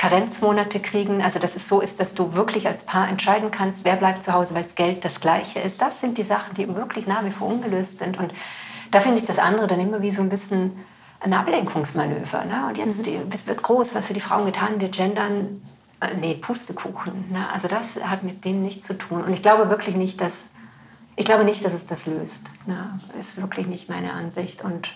[0.00, 1.20] Karenzmonate kriegen.
[1.20, 4.32] Also dass es so ist, dass du wirklich als Paar entscheiden kannst, wer bleibt zu
[4.32, 5.82] Hause, weil das Geld das gleiche ist.
[5.82, 8.18] Das sind die Sachen, die wirklich nach wie vor ungelöst sind.
[8.18, 8.32] Und
[8.92, 10.72] da finde ich das andere dann immer wie so ein bisschen
[11.20, 12.46] ein Ablenkungsmanöver.
[12.46, 12.66] Ne?
[12.66, 13.02] Und jetzt mhm.
[13.02, 15.60] die, es wird groß, was für die Frauen getan wird, gendern.
[16.00, 17.30] Äh, nee, Pustekuchen.
[17.30, 17.46] Ne?
[17.52, 19.22] Also das hat mit dem nichts zu tun.
[19.22, 20.52] Und ich glaube wirklich nicht, dass
[21.14, 22.50] ich glaube nicht, dass es das löst.
[22.64, 22.98] Ne?
[23.20, 24.64] Ist wirklich nicht meine Ansicht.
[24.64, 24.94] Und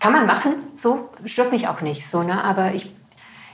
[0.00, 2.08] kann man machen, so stört mich auch nicht.
[2.08, 2.42] So, ne?
[2.42, 2.92] Aber ich,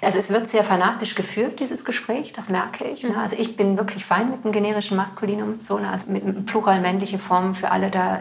[0.03, 3.03] also es wird sehr fanatisch geführt, dieses Gespräch, das merke ich.
[3.03, 3.17] Ne?
[3.19, 5.91] Also ich bin wirklich fein mit dem generischen Maskulinum, so, ne?
[5.91, 8.21] also mit einem plural männliche Formen für alle da.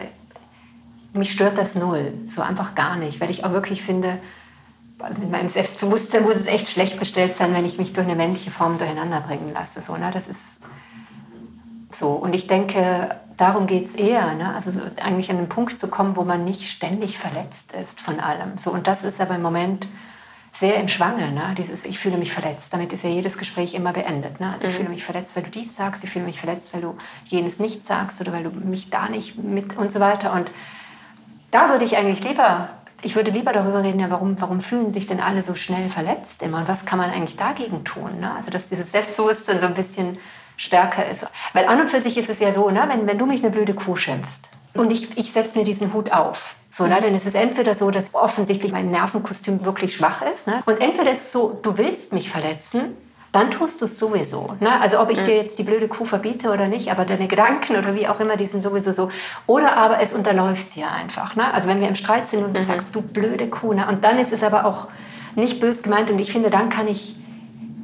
[1.12, 4.18] Mich stört das null, so einfach gar nicht, weil ich auch wirklich finde,
[5.18, 8.50] mit meinem Selbstbewusstsein muss es echt schlecht bestellt sein, wenn ich mich durch eine männliche
[8.50, 9.80] Form durcheinander bringen lasse.
[9.80, 10.10] So, ne?
[10.12, 10.60] Das ist
[11.90, 12.10] so.
[12.10, 14.54] Und ich denke, darum geht es eher, ne?
[14.54, 18.20] also so eigentlich an den Punkt zu kommen, wo man nicht ständig verletzt ist von
[18.20, 18.58] allem.
[18.58, 19.88] So, und das ist aber im Moment
[20.52, 21.54] sehr im Schwange, ne?
[21.56, 22.72] dieses ich fühle mich verletzt.
[22.72, 24.40] Damit ist ja jedes Gespräch immer beendet.
[24.40, 24.50] Ne?
[24.52, 24.76] Also ich mhm.
[24.76, 27.84] fühle mich verletzt, weil du dies sagst, ich fühle mich verletzt, weil du jenes nicht
[27.84, 30.32] sagst oder weil du mich da nicht mit und so weiter.
[30.32, 30.50] Und
[31.50, 32.68] da würde ich eigentlich lieber,
[33.02, 36.42] ich würde lieber darüber reden, ja, warum, warum fühlen sich denn alle so schnell verletzt
[36.42, 38.20] immer und was kann man eigentlich dagegen tun?
[38.20, 38.34] Ne?
[38.34, 40.18] Also dass dieses Selbstbewusstsein so ein bisschen
[40.56, 41.26] stärker ist.
[41.54, 43.50] Weil an und für sich ist es ja so, ne, wenn, wenn du mich eine
[43.50, 47.26] blöde Kuh schimpfst und ich, ich setze mir diesen Hut auf, so, ne, dann ist
[47.26, 50.46] es entweder so, dass offensichtlich mein Nervenkostüm wirklich schwach ist.
[50.46, 50.62] Ne?
[50.66, 52.96] Und entweder ist es so, du willst mich verletzen,
[53.32, 54.54] dann tust du es sowieso.
[54.60, 54.80] Ne?
[54.80, 55.24] Also ob ich mhm.
[55.24, 58.36] dir jetzt die blöde Kuh verbiete oder nicht, aber deine Gedanken oder wie auch immer,
[58.36, 59.10] die sind sowieso so.
[59.46, 61.36] Oder aber es unterläuft dir einfach.
[61.36, 61.52] Ne?
[61.52, 62.64] Also wenn wir im Streit sind und du mhm.
[62.64, 63.86] sagst, du blöde Kuh, ne?
[63.88, 64.88] und dann ist es aber auch
[65.34, 67.16] nicht bös gemeint und ich finde, dann kann ich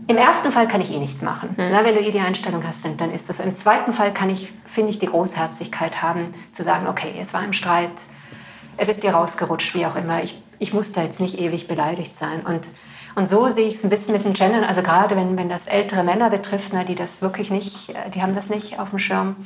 [0.09, 1.51] im ersten Fall kann ich eh nichts machen.
[1.57, 1.69] Mhm.
[1.73, 3.41] Na, wenn du eh die Einstellung hast, dann, dann ist das.
[3.41, 7.43] Im zweiten Fall kann ich, finde ich, die Großherzigkeit haben, zu sagen, okay, es war
[7.45, 7.91] im Streit,
[8.77, 10.23] es ist dir rausgerutscht, wie auch immer.
[10.23, 12.41] Ich, ich muss da jetzt nicht ewig beleidigt sein.
[12.45, 12.69] Und,
[13.15, 14.65] und so sehe ich es ein bisschen mit den Gendern.
[14.65, 18.23] Also gerade wenn, wenn das ältere Männer betrifft, na, die das wirklich nicht, äh, die
[18.23, 19.37] haben das nicht auf dem Schirm,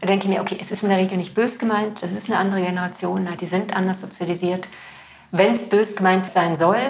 [0.00, 2.28] da denke ich mir, okay, es ist in der Regel nicht bös gemeint, das ist
[2.28, 4.68] eine andere Generation, na, die sind anders sozialisiert.
[5.30, 6.80] Wenn es bös gemeint sein soll,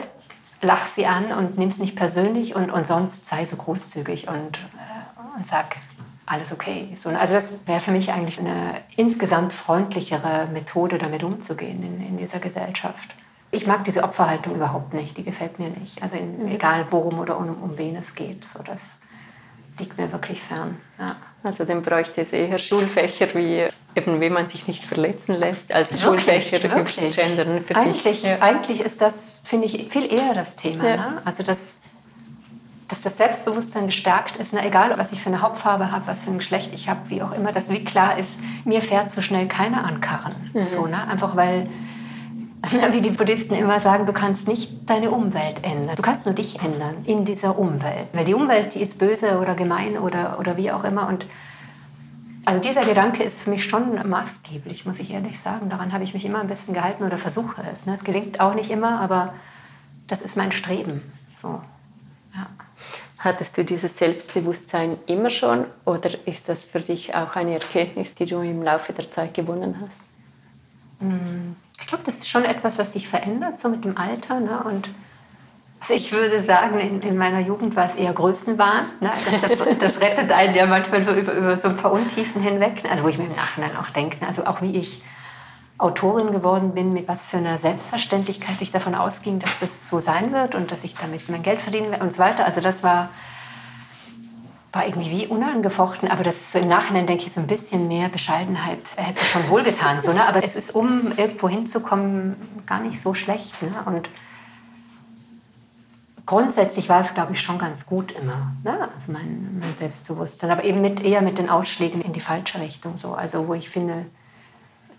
[0.63, 4.59] lach sie an und nimm es nicht persönlich und, und sonst sei so großzügig und,
[4.59, 5.77] äh, und sag,
[6.27, 6.89] alles okay.
[6.95, 12.17] So, also das wäre für mich eigentlich eine insgesamt freundlichere Methode, damit umzugehen in, in
[12.17, 13.15] dieser Gesellschaft.
[13.51, 16.03] Ich mag diese Opferhaltung überhaupt nicht, die gefällt mir nicht.
[16.03, 18.45] Also in, egal worum oder um, um wen es geht.
[18.45, 19.01] So, das
[19.79, 20.79] liegt mir wirklich fern.
[20.99, 21.17] Ja.
[21.43, 26.03] Also dann bräuchte es eher Schulfächer wie eben, wie man sich nicht verletzen lässt, als
[26.03, 27.17] wirklich, Schulfächer wirklich.
[27.17, 27.65] Gendern.
[27.65, 28.41] Für eigentlich, ja.
[28.41, 30.89] eigentlich ist das, finde ich, viel eher das Thema.
[30.89, 30.97] Ja.
[30.97, 31.23] Ne?
[31.25, 31.79] Also das,
[32.93, 36.31] dass das Selbstbewusstsein gestärkt ist, na, egal was ich für eine Hauptfarbe habe, was für
[36.31, 39.47] ein Geschlecht ich habe, wie auch immer, dass wie klar ist, mir fährt so schnell
[39.47, 40.35] keiner an Karren.
[40.53, 40.67] Mhm.
[40.67, 41.09] So, ne?
[41.09, 41.69] Einfach weil
[42.93, 45.97] wie die Buddhisten immer sagen, du kannst nicht deine Umwelt ändern.
[45.97, 48.09] Du kannst nur dich ändern in dieser Umwelt.
[48.13, 51.09] Weil die Umwelt, die ist böse oder gemein oder, oder wie auch immer.
[51.09, 51.25] Und
[52.45, 55.71] also dieser Gedanke ist für mich schon maßgeblich, muss ich ehrlich sagen.
[55.71, 57.87] Daran habe ich mich immer ein bisschen gehalten oder versuche es.
[57.87, 57.95] Ne?
[57.95, 59.33] Es gelingt auch nicht immer, aber
[60.09, 61.01] das ist mein Streben.
[61.33, 61.61] So,
[62.35, 62.47] ja.
[63.25, 68.27] Hattest du dieses Selbstbewusstsein immer schon oder ist das für dich auch eine Erkenntnis, die
[68.27, 70.03] du im Laufe der Zeit gewonnen hast?
[70.99, 71.55] Hm.
[71.81, 74.41] Ich glaube, das ist schon etwas, was sich verändert, so mit dem Alter.
[74.41, 74.61] Ne?
[74.65, 74.91] Und
[75.79, 78.87] also ich würde sagen, in, in, meiner Jugend war es eher Größenwahn.
[79.01, 79.11] Ne?
[79.31, 82.83] Das, das, das, rettet einen ja manchmal so über, über so ein paar Untiefen hinweg.
[82.91, 85.01] Also wo ich mir im Nachhinein auch denke, also auch wie ich
[85.83, 90.33] Autorin geworden bin, mit was für einer Selbstverständlichkeit ich davon ausging, dass das so sein
[90.33, 92.45] wird und dass ich damit mein Geld verdienen werde und so weiter.
[92.47, 93.09] Also das war
[94.73, 98.09] war irgendwie wie unangefochten, aber das so im Nachhinein denke ich, so ein bisschen mehr
[98.09, 100.01] Bescheidenheit hätte schon wohlgetan.
[100.01, 100.27] So, ne?
[100.27, 103.61] Aber es ist, um irgendwo hinzukommen, gar nicht so schlecht.
[103.61, 103.71] Ne?
[103.85, 104.09] Und
[106.25, 108.53] grundsätzlich war es, glaube ich, schon ganz gut immer.
[108.65, 108.89] Ne?
[108.95, 112.97] Also mein, mein Selbstbewusstsein, aber eben mit, eher mit den Ausschlägen in die falsche Richtung.
[112.97, 113.13] So.
[113.13, 114.07] Also wo ich finde,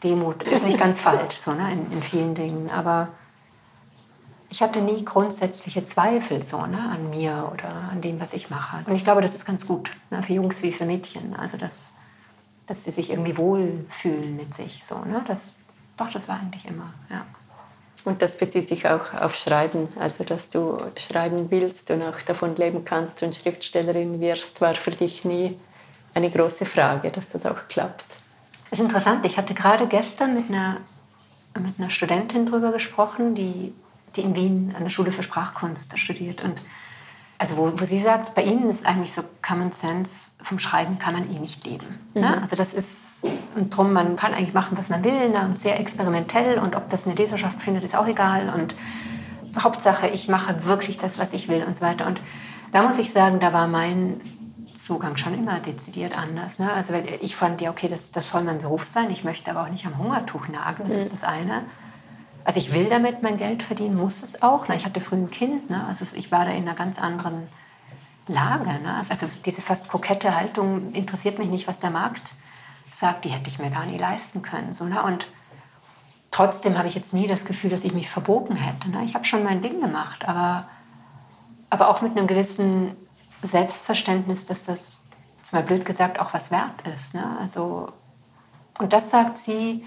[0.03, 1.71] Demut ist nicht ganz falsch so, ne?
[1.71, 3.09] in, in vielen Dingen, aber
[4.53, 8.87] ich hatte nie grundsätzliche Zweifel so, ne, an mir oder an dem, was ich mache.
[8.87, 11.35] Und ich glaube, das ist ganz gut, ne, für Jungs wie für Mädchen.
[11.35, 11.93] Also, dass,
[12.67, 14.83] dass sie sich irgendwie wohlfühlen mit sich.
[14.83, 15.23] So, ne?
[15.27, 15.55] das,
[15.97, 17.25] doch, das war eigentlich immer, ja.
[18.05, 19.87] Und das bezieht sich auch auf Schreiben.
[19.97, 24.91] Also, dass du schreiben willst und auch davon leben kannst und Schriftstellerin wirst, war für
[24.91, 25.57] dich nie
[26.13, 28.05] eine große Frage, dass das auch klappt.
[28.73, 29.23] Das ist interessant.
[29.23, 30.77] Ich hatte gerade gestern mit einer,
[31.59, 33.71] mit einer Studentin darüber gesprochen, die
[34.15, 36.43] die in Wien an der Schule für Sprachkunst studiert.
[36.43, 36.59] Und
[37.37, 41.13] also wo, wo sie sagt, bei Ihnen ist eigentlich so Common Sense, vom Schreiben kann
[41.13, 41.85] man eh nicht leben.
[42.15, 42.21] Ne?
[42.21, 42.21] Mhm.
[42.21, 42.41] Ne?
[42.41, 45.45] Also das ist, und drum, man kann eigentlich machen, was man will, ne?
[45.45, 48.73] und sehr experimentell und ob das eine Leserschaft findet, ist auch egal und
[49.55, 52.07] Hauptsache, ich mache wirklich das, was ich will und so weiter.
[52.07, 52.19] Und
[52.71, 54.19] da muss ich sagen, da war mein
[54.75, 56.59] Zugang schon immer dezidiert anders.
[56.59, 56.71] Ne?
[56.71, 59.69] Also ich fand ja, okay, das, das soll mein Beruf sein, ich möchte aber auch
[59.69, 60.99] nicht am Hungertuch nagen, das mhm.
[60.99, 61.63] ist das eine.
[62.45, 64.67] Also ich will damit mein Geld verdienen, muss es auch.
[64.69, 65.85] Ich hatte früh ein Kind, ne?
[65.87, 67.47] also ich war da in einer ganz anderen
[68.27, 68.69] Lage.
[68.69, 69.03] Ne?
[69.09, 72.33] Also diese fast kokette Haltung interessiert mich nicht, was der Markt
[72.91, 74.73] sagt, die hätte ich mir gar nie leisten können.
[74.73, 75.03] So, ne?
[75.03, 75.27] Und
[76.31, 78.89] trotzdem habe ich jetzt nie das Gefühl, dass ich mich verbogen hätte.
[78.89, 79.03] Ne?
[79.03, 80.67] Ich habe schon mein Ding gemacht, aber,
[81.69, 82.95] aber auch mit einem gewissen
[83.43, 84.99] Selbstverständnis, dass das,
[85.37, 87.13] jetzt mal blöd gesagt, auch was wert ist.
[87.13, 87.37] Ne?
[87.39, 87.91] Also,
[88.79, 89.85] und das sagt sie,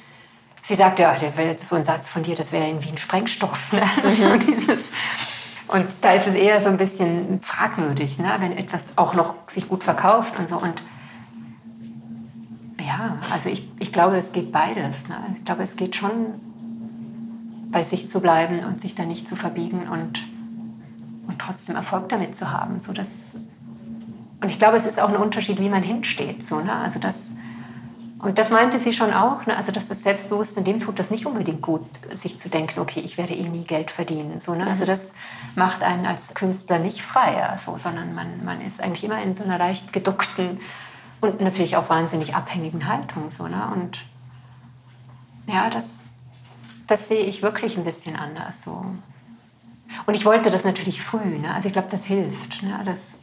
[0.62, 3.72] sie sagt, ja, das ist so ein Satz von dir, das wäre irgendwie ein Sprengstoff.
[3.72, 3.82] Ne?
[4.02, 4.38] Mhm.
[4.40, 4.90] Dieses,
[5.68, 8.32] und da ist es eher so ein bisschen fragwürdig, ne?
[8.38, 10.56] wenn etwas auch noch sich gut verkauft und so.
[10.56, 10.80] Und
[12.80, 15.08] ja, also ich, ich glaube, es geht beides.
[15.08, 15.16] Ne?
[15.36, 16.34] Ich glaube, es geht schon
[17.70, 20.24] bei sich zu bleiben und sich da nicht zu verbiegen und,
[21.36, 22.80] und trotzdem Erfolg damit zu haben.
[22.80, 23.34] So dass,
[24.40, 26.42] und ich glaube, es ist auch ein Unterschied, wie man hinsteht.
[26.42, 26.72] So, ne?
[26.72, 27.32] Also das,
[28.18, 29.54] und das meinte sie schon auch, ne?
[29.56, 33.18] also dass das Selbstbewusstsein dem tut das nicht unbedingt gut, sich zu denken, okay, ich
[33.18, 34.40] werde eh nie Geld verdienen.
[34.40, 34.66] So, ne?
[34.66, 34.88] Also mhm.
[34.88, 35.14] das
[35.54, 39.44] macht einen als Künstler nicht freier, so, sondern man, man ist eigentlich immer in so
[39.44, 40.60] einer leicht geduckten
[41.20, 43.30] und natürlich auch wahnsinnig abhängigen Haltung.
[43.30, 43.70] So, ne?
[43.74, 44.00] Und
[45.46, 46.04] ja, das,
[46.86, 48.62] das sehe ich wirklich ein bisschen anders.
[48.62, 48.86] So.
[50.06, 51.38] Und ich wollte das natürlich früh.
[51.38, 51.52] Ne?
[51.54, 52.62] Also ich glaube, das hilft.
[52.62, 52.80] Ne?
[52.84, 53.16] Das,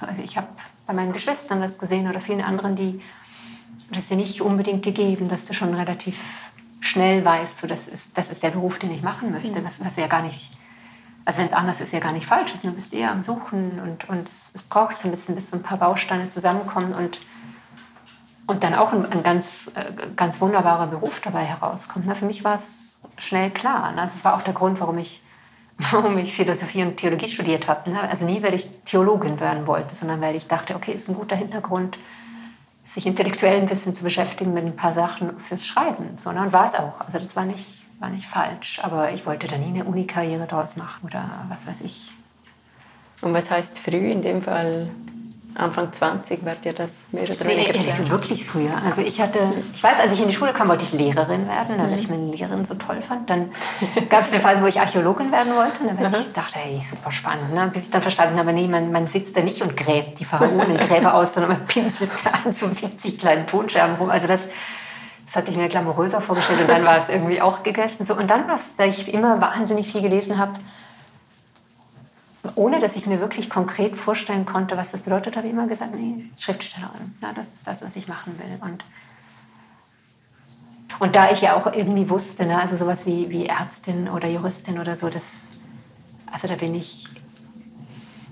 [0.00, 0.48] also ich habe
[0.86, 3.00] bei meinen Geschwistern das gesehen oder vielen anderen, die
[3.90, 8.16] das ist ja nicht unbedingt gegeben, dass du schon relativ schnell weißt, so, das, ist,
[8.16, 9.62] das ist der Beruf, den ich machen möchte.
[9.64, 10.52] Was, was ja gar nicht,
[11.24, 12.64] also wenn es anders ist, ja gar nicht falsch ist.
[12.64, 15.62] Du bist eher am Suchen und, und es braucht so ein bisschen, bis so ein
[15.62, 17.20] paar Bausteine zusammenkommen und,
[18.46, 22.06] und dann auch ein, ein ganz, äh, ganz wunderbarer Beruf dabei herauskommt.
[22.06, 23.92] Na, für mich war es schnell klar.
[23.92, 24.02] Ne?
[24.02, 25.22] Also es war auch der Grund, warum ich,
[25.90, 27.90] warum ich Philosophie und Theologie studiert habe.
[27.90, 28.00] Ne?
[28.00, 31.36] Also nie, weil ich Theologin werden wollte, sondern weil ich dachte, okay, ist ein guter
[31.36, 31.98] Hintergrund
[32.84, 36.16] sich intellektuell ein bisschen zu beschäftigen mit ein paar Sachen fürs Schreiben.
[36.16, 36.42] So, ne?
[36.42, 37.00] Und war es auch.
[37.00, 38.80] Also das war nicht, war nicht falsch.
[38.82, 42.10] Aber ich wollte da nie eine Unikarriere draus machen oder was weiß ich.
[43.20, 44.88] Und was heißt früh in dem Fall?
[45.56, 48.70] Anfang 20 war dir das mehr oder weniger nee, ehrlich, wirklich früher.
[48.84, 49.38] Also ich hatte,
[49.74, 52.30] ich weiß, als ich in die Schule kam, wollte ich Lehrerin werden, weil ich meine
[52.30, 53.28] Lehrerin so toll fand.
[53.28, 53.50] Dann
[54.08, 55.82] gab es eine Phase, wo ich Archäologin werden wollte.
[55.82, 57.52] Und dann ich dachte, hey, super spannend.
[57.52, 57.70] Ne?
[57.72, 61.14] Bis ich dann verstanden habe, nee, man, man sitzt da nicht und gräbt die Pharaonengräber
[61.14, 64.10] aus, sondern man pinselt da an so winzig kleinen Tonscherben rum.
[64.10, 64.46] Also das,
[65.26, 66.60] das hatte ich mir glamouröser vorgestellt.
[66.60, 68.06] Und dann war es irgendwie auch gegessen.
[68.06, 68.14] So.
[68.14, 70.52] Und dann war es, da ich immer wahnsinnig viel gelesen habe,
[72.54, 75.94] ohne dass ich mir wirklich konkret vorstellen konnte, was das bedeutet, habe ich immer gesagt,
[75.94, 78.58] nee, Schriftstellerin, na, das ist das, was ich machen will.
[78.60, 78.84] Und,
[80.98, 84.78] und da ich ja auch irgendwie wusste, ne, also sowas wie, wie Ärztin oder Juristin
[84.78, 85.48] oder so, das,
[86.30, 87.08] also da bin ich,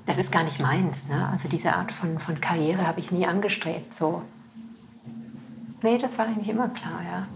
[0.06, 1.06] das ist gar nicht meins.
[1.08, 1.28] Ne?
[1.30, 3.92] Also diese Art von, von Karriere habe ich nie angestrebt.
[3.92, 4.22] So.
[5.82, 7.26] Nee, das war eigentlich immer klar, ja.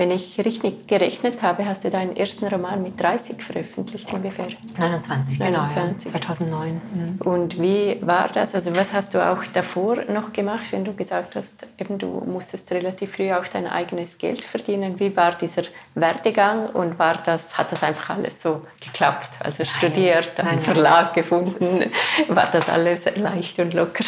[0.00, 4.46] Wenn ich richtig gerechnet habe, hast du deinen ersten Roman mit 30 veröffentlicht ungefähr.
[4.78, 5.38] 29, 29.
[5.38, 5.58] genau.
[5.58, 5.98] Ja.
[5.98, 6.80] 2009.
[6.94, 7.20] Mhm.
[7.20, 8.54] Und wie war das?
[8.54, 12.72] Also was hast du auch davor noch gemacht, wenn du gesagt hast, eben du musstest
[12.72, 14.98] relativ früh auch dein eigenes Geld verdienen?
[14.98, 19.28] Wie war dieser Werdegang und war das, hat das einfach alles so geklappt?
[19.40, 21.90] Also studiert, nein, einen Verlag gefunden,
[22.28, 24.04] war das alles leicht und locker?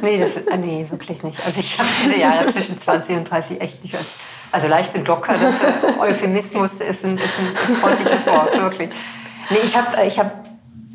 [0.00, 1.44] Nee, das, äh, nee wirklich nicht.
[1.44, 4.06] Also ich habe diese Jahre zwischen 20 und 30 echt nicht was
[4.54, 8.56] also leicht und locker, das äh, Euphemismus ist ein, ist ein, ist ein freundliches Wort,
[8.56, 8.90] wirklich.
[9.50, 10.32] Nee, ich habe, äh, ich hab,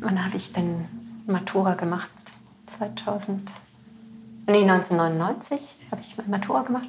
[0.00, 0.86] wann habe ich denn
[1.26, 2.08] Matura gemacht?
[2.78, 3.50] 2000,
[4.46, 6.88] nee, 1999 habe ich Matura gemacht.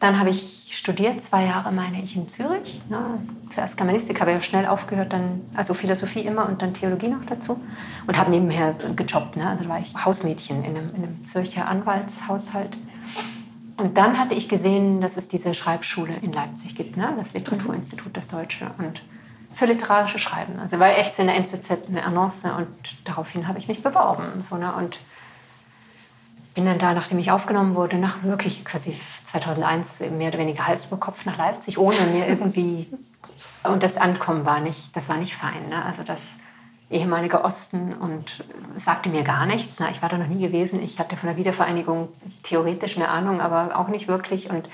[0.00, 2.82] Dann habe ich studiert, zwei Jahre meine ich in Zürich.
[2.90, 7.24] Ja, zuerst Germanistik, habe ich schnell aufgehört, dann also Philosophie immer und dann Theologie noch
[7.24, 7.58] dazu.
[8.06, 9.36] Und habe nebenher gejobbt.
[9.36, 9.48] Ne?
[9.48, 12.76] Also da war ich Hausmädchen in einem, in einem Zürcher Anwaltshaushalt.
[13.76, 17.14] Und dann hatte ich gesehen, dass es diese Schreibschule in Leipzig gibt, ne?
[17.18, 18.70] das Literaturinstitut, das Deutsche.
[18.78, 19.02] Und
[19.54, 20.58] für literarische Schreiben.
[20.58, 22.68] Also war echt in der NZZ eine Annonce und
[23.04, 24.24] daraufhin habe ich mich beworben.
[24.40, 24.72] So, ne?
[24.72, 24.98] Und
[26.54, 30.86] bin dann da, nachdem ich aufgenommen wurde, nach wirklich quasi 2001 mehr oder weniger Hals
[30.86, 32.88] über Kopf nach Leipzig, ohne mir irgendwie...
[33.64, 35.68] Und das Ankommen war nicht, das war nicht fein.
[35.68, 35.84] Ne?
[35.84, 36.32] Also das
[36.92, 38.44] ehemaliger Osten und
[38.76, 39.80] sagte mir gar nichts.
[39.80, 40.82] Na, ich war da noch nie gewesen.
[40.82, 42.08] Ich hatte von der Wiedervereinigung
[42.42, 44.50] theoretisch eine Ahnung, aber auch nicht wirklich.
[44.50, 44.68] Und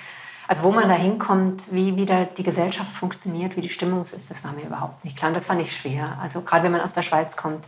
[0.49, 4.45] also wo man da hinkommt, wie wieder die Gesellschaft funktioniert, wie die Stimmung ist, das
[4.45, 5.29] war mir überhaupt nicht klar.
[5.29, 6.19] Und das war nicht schwer.
[6.21, 7.67] Also gerade wenn man aus der Schweiz kommt,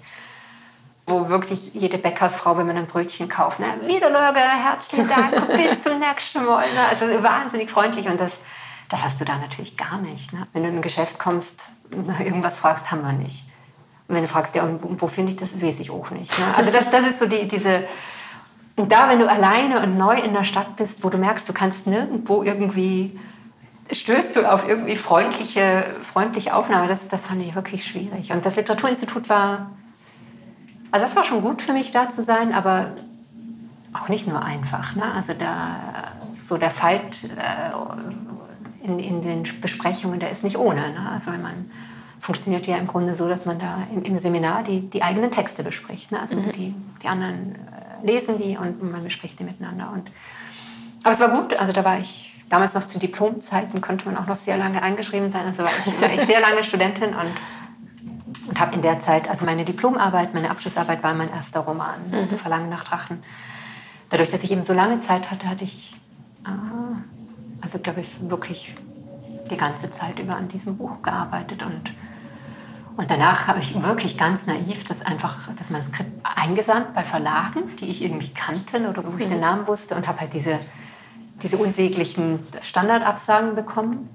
[1.07, 5.83] wo wirklich jede Bäckersfrau, wenn man ein Brötchen kauft, ne, wieder Lörge, herzlichen Dank, bis
[5.83, 6.67] zum nächsten Mal.
[6.73, 6.87] Ne?
[6.89, 8.39] Also wahnsinnig freundlich und das,
[8.89, 10.33] das hast du da natürlich gar nicht.
[10.33, 10.47] Ne?
[10.53, 13.45] Wenn du in ein Geschäft kommst, irgendwas fragst, haben wir nicht.
[14.11, 16.37] Wenn du fragst, ja, und wo finde ich das, weiß ich auch nicht.
[16.39, 16.45] Ne?
[16.57, 17.85] Also das, das ist so die, diese...
[18.77, 21.53] Und da, wenn du alleine und neu in der Stadt bist, wo du merkst, du
[21.53, 23.19] kannst nirgendwo irgendwie
[23.93, 26.89] stößt du auf irgendwie freundliche, freundliche Aufnahme.
[26.89, 28.33] Das, das fand ich wirklich schwierig.
[28.33, 29.71] Und das Literaturinstitut war,
[30.91, 32.93] also das war schon gut für mich da zu sein, aber
[33.93, 34.95] auch nicht nur einfach.
[34.95, 35.05] Ne?
[35.13, 35.77] Also da,
[36.33, 40.81] so der Fight äh, in, in den Besprechungen, der ist nicht ohne.
[40.81, 41.11] Ne?
[41.13, 41.71] Also wenn man
[42.21, 45.63] funktioniert ja im Grunde so, dass man da im, im Seminar die, die eigenen Texte
[45.63, 46.13] bespricht.
[46.13, 46.21] Ne?
[46.21, 46.53] Also mhm.
[46.53, 49.91] die, die anderen äh, lesen die und man bespricht die miteinander.
[49.93, 50.11] Und,
[51.03, 54.27] aber es war gut, also da war ich damals noch zu Diplomzeiten konnte man auch
[54.27, 55.47] noch sehr lange eingeschrieben sein.
[55.47, 59.47] Also war ich, war ich sehr lange Studentin und, und habe in der Zeit, also
[59.47, 62.15] meine Diplomarbeit, meine Abschlussarbeit war mein erster Roman, mhm.
[62.15, 63.23] also Verlangen nach Drachen.
[64.11, 65.97] Dadurch, dass ich eben so lange Zeit hatte, hatte ich,
[66.45, 66.99] ah,
[67.63, 68.75] also glaube ich, wirklich
[69.51, 71.93] die ganze Zeit über an diesem Buch gearbeitet und
[72.97, 77.87] und danach habe ich wirklich ganz naiv das einfach das Manuskript eingesandt bei Verlagen, die
[77.87, 79.31] ich irgendwie kannte oder wo ich mhm.
[79.31, 80.61] den Namen wusste und habe halt diese
[81.43, 84.09] diese unsäglichen Standardabsagen bekommen,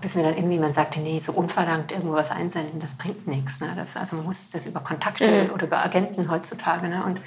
[0.00, 3.60] bis mir dann irgendjemand sagte, nee, so unverlangt irgendwo was einsenden, das bringt nichts.
[3.60, 3.68] Ne?
[3.74, 5.50] Das, also man muss das über Kontakte mhm.
[5.50, 6.88] oder über Agenten heutzutage.
[6.88, 7.02] Ne?
[7.04, 7.20] Und,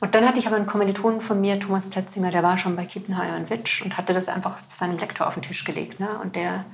[0.00, 2.84] und dann hatte ich aber einen Kommilitonen von mir, Thomas Plätzinger, der war schon bei
[2.84, 5.98] Kiepenheuer und Witsch und hatte das einfach seinem Lektor auf den Tisch gelegt.
[5.98, 6.08] Ne?
[6.22, 6.64] Und der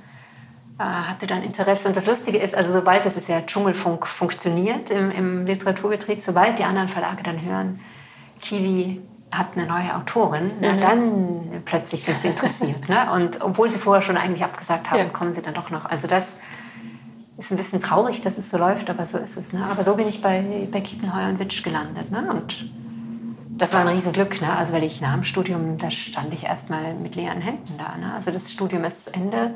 [0.77, 1.87] hatte dann Interesse.
[1.87, 6.59] Und das Lustige ist, also sobald, das ist ja Dschungelfunk funktioniert im, im Literaturbetrieb, sobald
[6.59, 7.79] die anderen Verlage dann hören,
[8.41, 10.53] Kiwi hat eine neue Autorin, mhm.
[10.61, 12.89] na, dann plötzlich sind sie interessiert.
[12.89, 13.11] ne?
[13.13, 15.05] Und obwohl sie vorher schon eigentlich abgesagt haben, ja.
[15.05, 15.85] kommen sie dann doch noch.
[15.85, 16.37] Also das
[17.37, 19.51] ist ein bisschen traurig, dass es so läuft, aber so ist es.
[19.53, 19.65] Ne?
[19.69, 22.11] Aber so bin ich bei, bei Kiepenheuer und Witsch gelandet.
[22.11, 22.29] Ne?
[22.29, 22.69] Und
[23.49, 24.55] das war ein Riesenglück, ne?
[24.55, 27.97] also weil ich nach dem Studium, da stand ich erstmal mit leeren Händen da.
[27.97, 28.13] Ne?
[28.13, 29.55] Also das Studium ist zu Ende.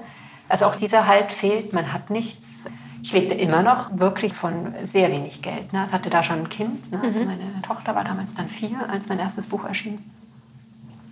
[0.50, 2.66] Also auch dieser Halt fehlt, man hat nichts.
[3.02, 5.72] Ich lebte immer noch wirklich von sehr wenig Geld.
[5.72, 5.86] Ne?
[5.88, 6.92] Ich hatte da schon ein Kind.
[6.92, 7.00] Ne?
[7.02, 7.28] Also mhm.
[7.28, 10.04] meine Tochter war damals dann vier, als mein erstes Buch erschien.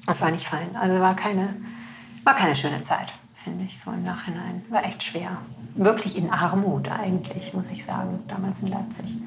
[0.06, 0.76] Das war nicht fein.
[0.76, 1.56] Also war keine,
[2.24, 4.64] war keine schöne Zeit, finde ich, so im Nachhinein.
[4.70, 5.38] War echt schwer.
[5.76, 9.18] Wirklich in Armut eigentlich, muss ich sagen, damals in Leipzig.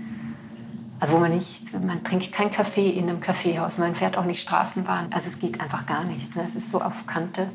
[0.98, 4.42] Also wo man nicht, man trinkt kein Kaffee in einem Kaffeehaus, man fährt auch nicht
[4.42, 5.12] Straßenbahn.
[5.12, 6.34] Also es geht einfach gar nichts.
[6.34, 6.42] Ne?
[6.46, 7.50] Es ist so auf Kante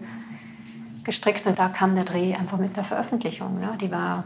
[1.05, 3.59] gestrickt und da kam der Dreh einfach mit der Veröffentlichung.
[3.59, 3.77] Ne?
[3.79, 4.25] Die war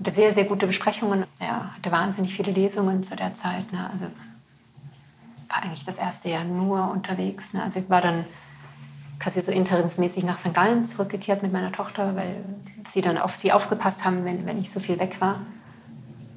[0.00, 1.24] hatte sehr, sehr gute Besprechungen.
[1.38, 3.72] Er hatte wahnsinnig viele Lesungen zu der Zeit.
[3.72, 3.88] Ne?
[3.92, 4.06] Also
[5.48, 7.52] war eigentlich das erste Jahr nur unterwegs.
[7.52, 7.62] Ne?
[7.62, 8.24] Also ich war dann
[9.18, 10.52] quasi so interimsmäßig nach St.
[10.52, 12.36] Gallen zurückgekehrt mit meiner Tochter, weil
[12.86, 15.40] sie dann auf sie aufgepasst haben, wenn, wenn ich so viel weg war.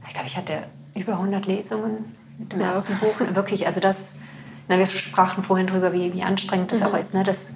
[0.08, 0.64] Ich glaube, ich hatte
[0.96, 2.72] über 100 Lesungen mit dem ja.
[2.72, 3.20] ersten Buch.
[3.34, 4.16] Wirklich, also das,
[4.70, 6.86] na, wir sprachen vorhin darüber, wie, wie anstrengend das mhm.
[6.86, 7.14] auch ist.
[7.14, 7.24] Ne?
[7.24, 7.52] Das,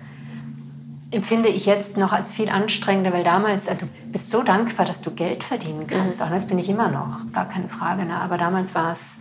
[1.14, 5.02] empfinde ich jetzt noch als viel anstrengender, weil damals, also du bist so dankbar, dass
[5.02, 6.20] du Geld verdienen kannst.
[6.20, 6.26] Mhm.
[6.26, 8.06] Auch das bin ich immer noch, gar keine Frage.
[8.06, 8.20] Ne?
[8.20, 9.18] Aber damals war es,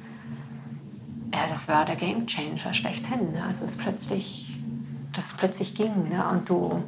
[1.34, 3.32] ja, das war der Game Changer schlechthin.
[3.32, 3.44] Ne?
[3.46, 4.58] Also es plötzlich,
[5.12, 6.24] dass es plötzlich ging ne?
[6.30, 6.82] und du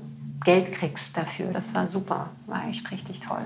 [0.45, 1.47] Geld kriegst dafür.
[1.53, 3.45] Das war super, war echt richtig toll.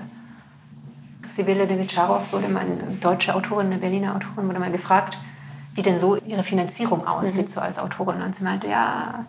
[1.27, 5.17] Sibylle Levitscharow wurde mal, eine deutsche Autorin, eine Berliner Autorin, wurde mal gefragt,
[5.75, 7.47] wie denn so ihre Finanzierung aussieht, mhm.
[7.47, 8.21] so als Autorin.
[8.21, 9.25] Und sie meinte, ja,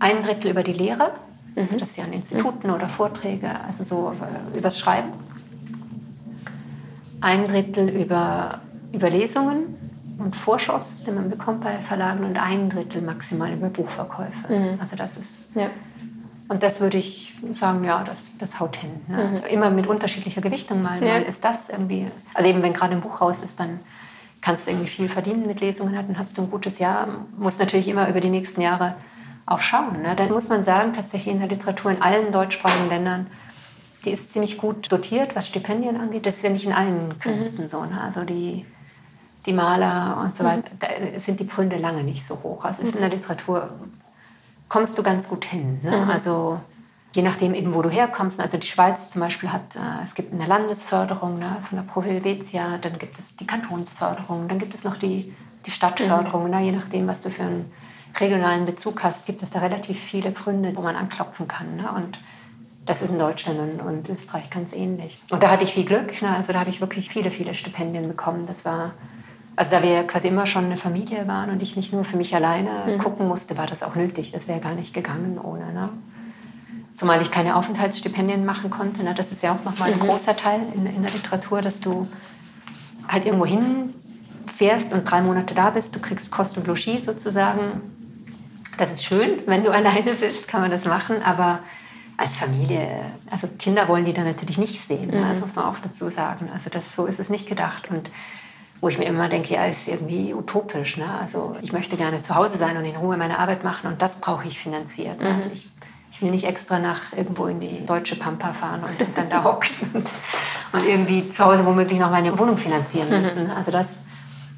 [0.00, 1.12] ein Drittel über die Lehre,
[1.60, 5.08] also das ja an Instituten oder Vorträge, also so äh, übers Schreiben.
[7.20, 8.60] Ein Drittel über,
[8.92, 9.76] über Lesungen
[10.18, 14.52] und Vorschuss, den man bekommt bei Verlagen und ein Drittel maximal über Buchverkäufe.
[14.52, 14.80] Mhm.
[14.80, 15.50] Also das ist...
[15.54, 15.70] Ja.
[16.48, 18.90] Und das würde ich sagen, ja, das, das haut hin.
[19.06, 19.18] Ne?
[19.18, 19.26] Mhm.
[19.28, 21.00] Also immer mit unterschiedlicher Gewichtung mal.
[21.00, 21.14] Ja.
[21.14, 23.78] Mal ist das irgendwie, also eben wenn gerade ein Buch raus ist, dann
[24.40, 27.06] kannst du irgendwie viel verdienen mit Lesungen, dann hast du ein gutes Jahr.
[27.38, 28.94] Muss natürlich immer über die nächsten Jahre
[29.50, 30.02] auch schauen.
[30.02, 30.14] Ne?
[30.16, 33.26] Dann muss man sagen, tatsächlich in der Literatur in allen deutschsprachigen Ländern,
[34.04, 36.24] die ist ziemlich gut dotiert, was Stipendien angeht.
[36.24, 37.68] Das ist ja nicht in allen Künsten mhm.
[37.68, 37.84] so.
[37.84, 38.00] Ne?
[38.00, 38.64] Also die,
[39.46, 40.78] die Maler und so weiter, mhm.
[40.78, 42.64] da sind die Pfründe lange nicht so hoch.
[42.64, 43.68] Also ist in der Literatur
[44.68, 45.80] kommst du ganz gut hin.
[45.82, 45.96] Ne?
[45.96, 46.10] Mhm.
[46.10, 46.60] Also
[47.12, 48.40] je nachdem eben, wo du herkommst.
[48.40, 52.02] Also die Schweiz zum Beispiel hat, äh, es gibt eine Landesförderung ne, von der Pro
[52.02, 55.34] Helvetia, dann gibt es die Kantonsförderung, dann gibt es noch die,
[55.66, 56.50] die Stadtförderung, mhm.
[56.50, 57.70] ne, je nachdem, was du für ein
[58.18, 61.76] regionalen Bezug hast, gibt es da relativ viele Gründe, wo man anklopfen kann.
[61.76, 61.90] Ne?
[61.92, 62.18] Und
[62.86, 65.20] das ist in Deutschland und, und, Österreich ganz ähnlich.
[65.30, 66.20] Und da hatte ich viel Glück.
[66.22, 66.34] Ne?
[66.34, 68.46] Also da habe ich wirklich viele, viele Stipendien bekommen.
[68.46, 68.92] Das war,
[69.54, 72.34] also da wir quasi immer schon eine Familie waren und ich nicht nur für mich
[72.34, 72.98] alleine mhm.
[72.98, 74.32] gucken musste, war das auch nötig.
[74.32, 75.72] Das wäre gar nicht gegangen ohne.
[75.72, 75.90] Ne?
[76.94, 79.04] Zumal ich keine Aufenthaltsstipendien machen konnte.
[79.04, 79.14] Ne?
[79.14, 80.08] Das ist ja auch nochmal ein mhm.
[80.08, 82.08] großer Teil in, in der Literatur, dass du
[83.08, 83.94] halt irgendwo hin
[84.46, 87.80] fährst und drei Monate da bist, du kriegst Kost und Logis sozusagen.
[88.80, 91.60] Das ist schön, wenn du alleine bist, kann man das machen, aber
[92.16, 92.86] als Familie,
[93.30, 95.22] also Kinder wollen die dann natürlich nicht sehen, mhm.
[95.22, 96.50] das muss man auch dazu sagen.
[96.52, 98.10] Also das, so ist es nicht gedacht und
[98.80, 100.96] wo ich mir immer denke, ja, ist irgendwie utopisch.
[100.96, 101.06] Ne?
[101.20, 104.16] Also ich möchte gerne zu Hause sein und in Ruhe meine Arbeit machen und das
[104.16, 105.20] brauche ich finanziert.
[105.20, 105.28] Ne?
[105.28, 105.34] Mhm.
[105.34, 105.68] Also ich,
[106.10, 109.44] ich will nicht extra nach irgendwo in die deutsche Pampa fahren und, und dann da
[109.44, 110.12] hocken und,
[110.72, 113.20] und, irgendwie zu Hause womöglich noch meine Wohnung finanzieren mhm.
[113.20, 113.44] müssen.
[113.44, 113.50] Mhm.
[113.50, 114.00] Also das,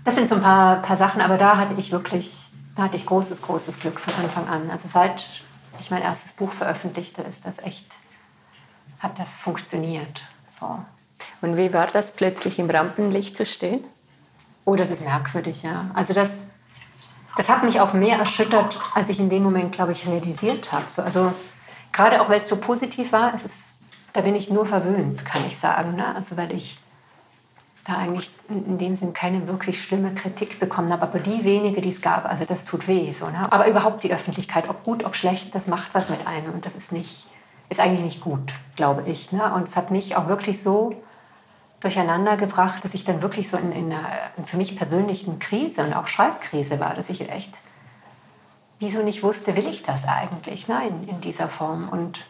[0.04, 3.06] das sind so ein paar, paar Sachen, aber da hatte ich wirklich, da hatte ich
[3.06, 4.70] großes, großes Glück von Anfang an.
[4.70, 5.28] Also seit
[5.78, 7.98] ich mein erstes Buch veröffentlichte, ist das echt,
[8.98, 10.22] hat das funktioniert.
[10.48, 10.78] So.
[11.40, 13.84] Und wie war das plötzlich im Rampenlicht zu stehen?
[14.64, 15.90] Oh, das ist merkwürdig, ja.
[15.94, 16.44] Also das,
[17.36, 20.84] das hat mich auch mehr erschüttert, als ich in dem Moment, glaube ich, realisiert habe.
[20.88, 21.32] So, also
[21.90, 23.80] gerade auch, weil es so positiv war, ist,
[24.12, 25.96] da bin ich nur verwöhnt, kann ich sagen.
[25.96, 26.14] Ne?
[26.14, 26.78] Also weil ich
[27.84, 31.02] da eigentlich in dem Sinn keine wirklich schlimme Kritik bekommen habe.
[31.02, 33.12] Aber die wenige, die es gab, also das tut weh.
[33.12, 33.50] So, ne?
[33.50, 36.52] Aber überhaupt die Öffentlichkeit, ob gut, ob schlecht, das macht was mit einem.
[36.52, 37.26] Und das ist, nicht,
[37.68, 39.32] ist eigentlich nicht gut, glaube ich.
[39.32, 39.52] Ne?
[39.54, 40.94] Und es hat mich auch wirklich so
[41.80, 44.06] durcheinander gebracht, dass ich dann wirklich so in, in einer
[44.44, 47.52] für mich persönlichen Krise und auch Schreibkrise war, dass ich echt
[48.82, 51.88] wieso nicht wusste, will ich das eigentlich ne, in, dieser Form.
[51.88, 52.24] Und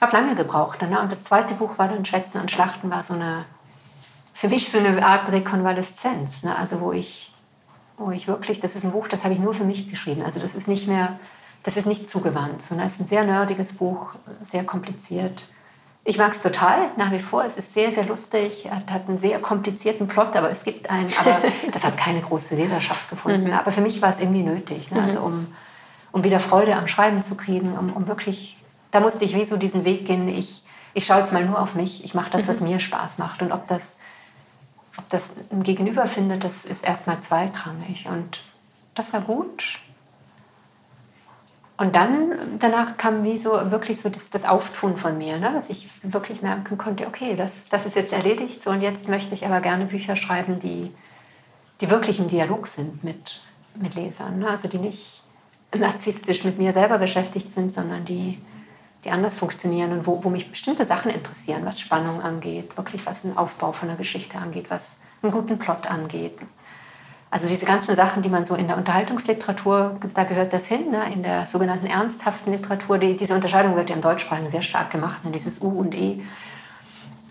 [0.00, 0.82] habe lange gebraucht.
[0.82, 1.00] Ne?
[1.00, 3.44] Und das zweite Buch war dann Schwätzen und Schlachten, war so eine,
[4.42, 6.42] für mich so eine Art Rekonvaleszenz.
[6.42, 6.56] Ne?
[6.56, 7.32] Also wo ich,
[7.96, 10.22] wo ich wirklich, das ist ein Buch, das habe ich nur für mich geschrieben.
[10.22, 11.18] Also das ist nicht mehr,
[11.62, 15.44] das ist nicht zugewandt, sondern es ist ein sehr nerdiges Buch, sehr kompliziert
[16.04, 17.44] ich mag es total, nach wie vor.
[17.44, 18.66] Es ist sehr, sehr lustig.
[18.66, 21.08] Es hat einen sehr komplizierten Plot, aber es gibt einen.
[21.20, 21.40] Aber
[21.72, 23.44] das hat keine große Leserschaft gefunden.
[23.44, 23.52] Mhm.
[23.52, 24.90] Aber für mich war es irgendwie nötig.
[24.90, 25.00] Ne?
[25.00, 25.46] Also um,
[26.10, 28.58] um wieder Freude am Schreiben zu kriegen, um, um wirklich,
[28.90, 30.26] da musste ich wie so diesen Weg gehen.
[30.26, 32.04] Ich, ich schaue jetzt mal nur auf mich.
[32.04, 32.70] Ich mache das, was mhm.
[32.70, 33.40] mir Spaß macht.
[33.40, 33.98] Und ob das,
[34.96, 38.08] ob das ein Gegenüber findet, das ist erstmal zweitrangig.
[38.08, 38.42] Und
[38.94, 39.78] das war gut.
[41.78, 45.50] Und dann, danach kam wie so wirklich so das, das Auftun von mir, ne?
[45.52, 48.62] dass ich wirklich merken konnte, okay, das, das ist jetzt erledigt.
[48.62, 50.92] So, und jetzt möchte ich aber gerne Bücher schreiben, die,
[51.80, 53.40] die wirklich im Dialog sind mit,
[53.74, 54.38] mit Lesern.
[54.40, 54.48] Ne?
[54.48, 55.22] Also die nicht
[55.74, 58.38] narzisstisch mit mir selber beschäftigt sind, sondern die,
[59.04, 63.22] die anders funktionieren und wo, wo mich bestimmte Sachen interessieren, was Spannung angeht, wirklich was
[63.22, 66.38] den Aufbau von einer Geschichte angeht, was einen guten Plot angeht,
[67.32, 71.02] also diese ganzen Sachen, die man so in der Unterhaltungsliteratur, da gehört das hin, ne?
[71.14, 75.24] in der sogenannten ernsthaften Literatur, die, diese Unterscheidung wird ja im Deutschsprachigen sehr stark gemacht,
[75.24, 75.30] ne?
[75.30, 76.20] dieses U und E.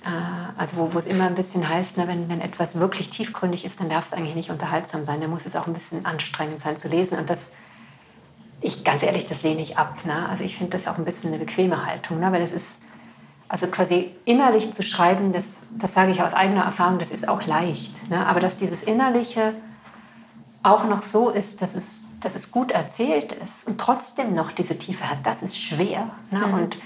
[0.03, 0.09] Äh,
[0.57, 3.79] also wo, wo es immer ein bisschen heißt, ne, wenn, wenn etwas wirklich tiefgründig ist,
[3.79, 6.77] dann darf es eigentlich nicht unterhaltsam sein, dann muss es auch ein bisschen anstrengend sein
[6.77, 7.19] zu lesen.
[7.19, 7.51] Und das,
[8.61, 10.05] ich ganz ehrlich, das lehne ich ab.
[10.05, 10.29] Ne?
[10.29, 12.31] Also ich finde das auch ein bisschen eine bequeme Haltung, ne?
[12.31, 12.79] weil es ist,
[13.49, 17.45] also quasi innerlich zu schreiben, das, das sage ich aus eigener Erfahrung, das ist auch
[17.45, 18.09] leicht.
[18.09, 18.25] Ne?
[18.25, 19.53] Aber dass dieses Innerliche
[20.63, 24.77] auch noch so ist, dass es, dass es gut erzählt ist und trotzdem noch diese
[24.77, 26.11] Tiefe hat, das ist schwer.
[26.29, 26.45] Ne?
[26.45, 26.53] Mhm.
[26.53, 26.77] Und,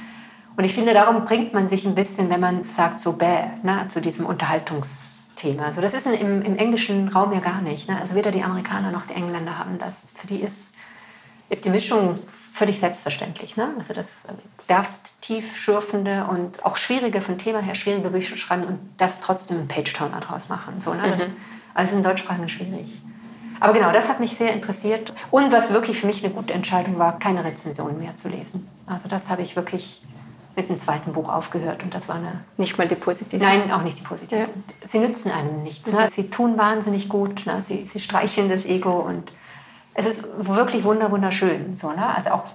[0.55, 3.85] und ich finde, darum bringt man sich ein bisschen, wenn man sagt, so bäh, ne,
[3.89, 5.63] zu diesem Unterhaltungsthema.
[5.63, 7.89] Also das ist im, im englischen Raum ja gar nicht.
[7.89, 7.99] Ne?
[7.99, 10.05] Also weder die Amerikaner noch die Engländer haben das.
[10.15, 10.73] Für die ist,
[11.49, 12.19] ist die Mischung
[12.51, 13.57] völlig selbstverständlich.
[13.57, 13.69] Ne?
[13.77, 14.33] Also das äh,
[14.67, 19.67] darfst tiefschürfende und auch schwierige, von Thema her schwierige Bücher schreiben und das trotzdem einen
[19.67, 20.79] Page-Turner draus machen.
[20.79, 21.09] So, ne?
[21.09, 21.35] Das, mhm.
[21.73, 23.01] Also im Deutschsprachigen schwierig.
[23.59, 25.13] Aber genau, das hat mich sehr interessiert.
[25.31, 28.67] Und was wirklich für mich eine gute Entscheidung war, keine Rezensionen mehr zu lesen.
[28.85, 30.01] Also das habe ich wirklich
[30.55, 32.39] mit dem zweiten Buch aufgehört und das war eine...
[32.55, 33.45] Nicht mal die positiven?
[33.45, 34.43] Nein, auch nicht die positiven.
[34.43, 34.87] Ja.
[34.87, 35.91] Sie nützen einem nichts.
[35.91, 36.07] Ne?
[36.09, 37.61] Sie tun wahnsinnig gut, ne?
[37.61, 39.31] sie, sie streicheln das Ego und
[39.95, 41.75] es ist wirklich wunderschön.
[41.75, 42.15] So, ne?
[42.15, 42.45] Also auch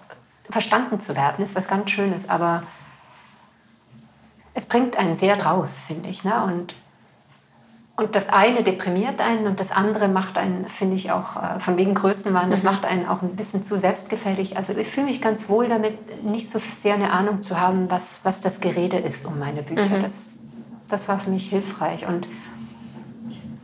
[0.49, 2.63] verstanden zu werden ist was ganz Schönes, aber
[4.55, 6.25] es bringt einen sehr raus, finde ich.
[6.25, 6.45] Ne?
[6.45, 6.75] Und
[8.01, 11.77] und das eine deprimiert einen und das andere macht einen, finde ich auch, äh, von
[11.77, 12.71] wegen Größenwahn, das mhm.
[12.71, 14.57] macht einen auch ein bisschen zu selbstgefällig.
[14.57, 18.21] Also ich fühle mich ganz wohl damit, nicht so sehr eine Ahnung zu haben, was,
[18.23, 19.99] was das Gerede ist um meine Bücher.
[19.99, 20.03] Mhm.
[20.03, 20.31] Das,
[20.89, 22.07] das war für mich hilfreich.
[22.07, 22.27] Und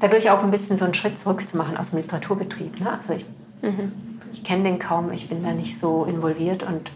[0.01, 2.79] dadurch auch ein bisschen so einen Schritt zurück zu machen aus dem Literaturbetrieb.
[2.79, 2.93] Ne?
[2.93, 3.25] Also ich,
[3.67, 4.21] mhm.
[4.33, 6.91] ich kenne den kaum, ich bin da nicht so involviert und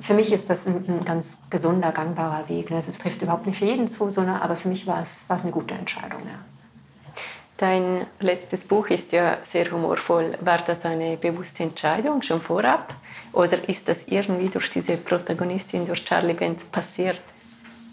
[0.00, 2.70] für mich ist das ein, ein ganz gesunder, gangbarer Weg.
[2.70, 2.94] Es ne?
[2.94, 5.52] trifft überhaupt nicht für jeden zu, sondern, aber für mich war es, war es eine
[5.52, 6.20] gute Entscheidung.
[6.24, 6.38] Ja.
[7.56, 10.38] Dein letztes Buch ist ja sehr humorvoll.
[10.40, 12.94] War das eine bewusste Entscheidung schon vorab?
[13.32, 17.18] Oder ist das irgendwie durch diese Protagonistin, durch Charlie Benz passiert?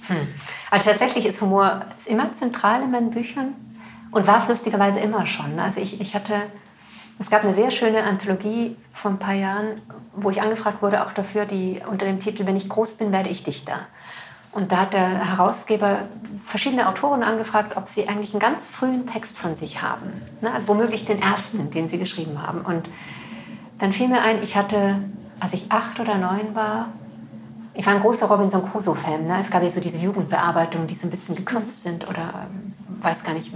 [0.07, 0.17] Hm.
[0.69, 3.55] Also tatsächlich ist Humor ist immer zentral in meinen Büchern
[4.11, 5.59] und war es lustigerweise immer schon.
[5.59, 6.35] Also ich, ich hatte
[7.19, 9.81] es gab eine sehr schöne Anthologie vor ein paar Jahren,
[10.15, 13.29] wo ich angefragt wurde, auch dafür, die unter dem Titel Wenn ich groß bin, werde
[13.29, 13.79] ich Dichter.
[14.51, 15.99] Und da hat der Herausgeber
[16.43, 20.09] verschiedene Autoren angefragt, ob sie eigentlich einen ganz frühen Text von sich haben.
[20.41, 20.51] Ne?
[20.53, 22.61] Also womöglich den ersten, den sie geschrieben haben.
[22.61, 22.89] Und
[23.79, 25.01] dann fiel mir ein, ich hatte,
[25.41, 26.87] als ich acht oder neun war,
[27.73, 29.27] ich war ein großer Robinson Crusoe-Fan.
[29.27, 29.37] Ne?
[29.41, 33.25] Es gab ja so diese Jugendbearbeitungen, die so ein bisschen gekürzt sind oder ähm, weiß
[33.25, 33.51] gar nicht,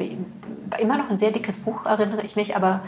[0.80, 2.82] immer noch ein sehr dickes Buch, erinnere ich mich, aber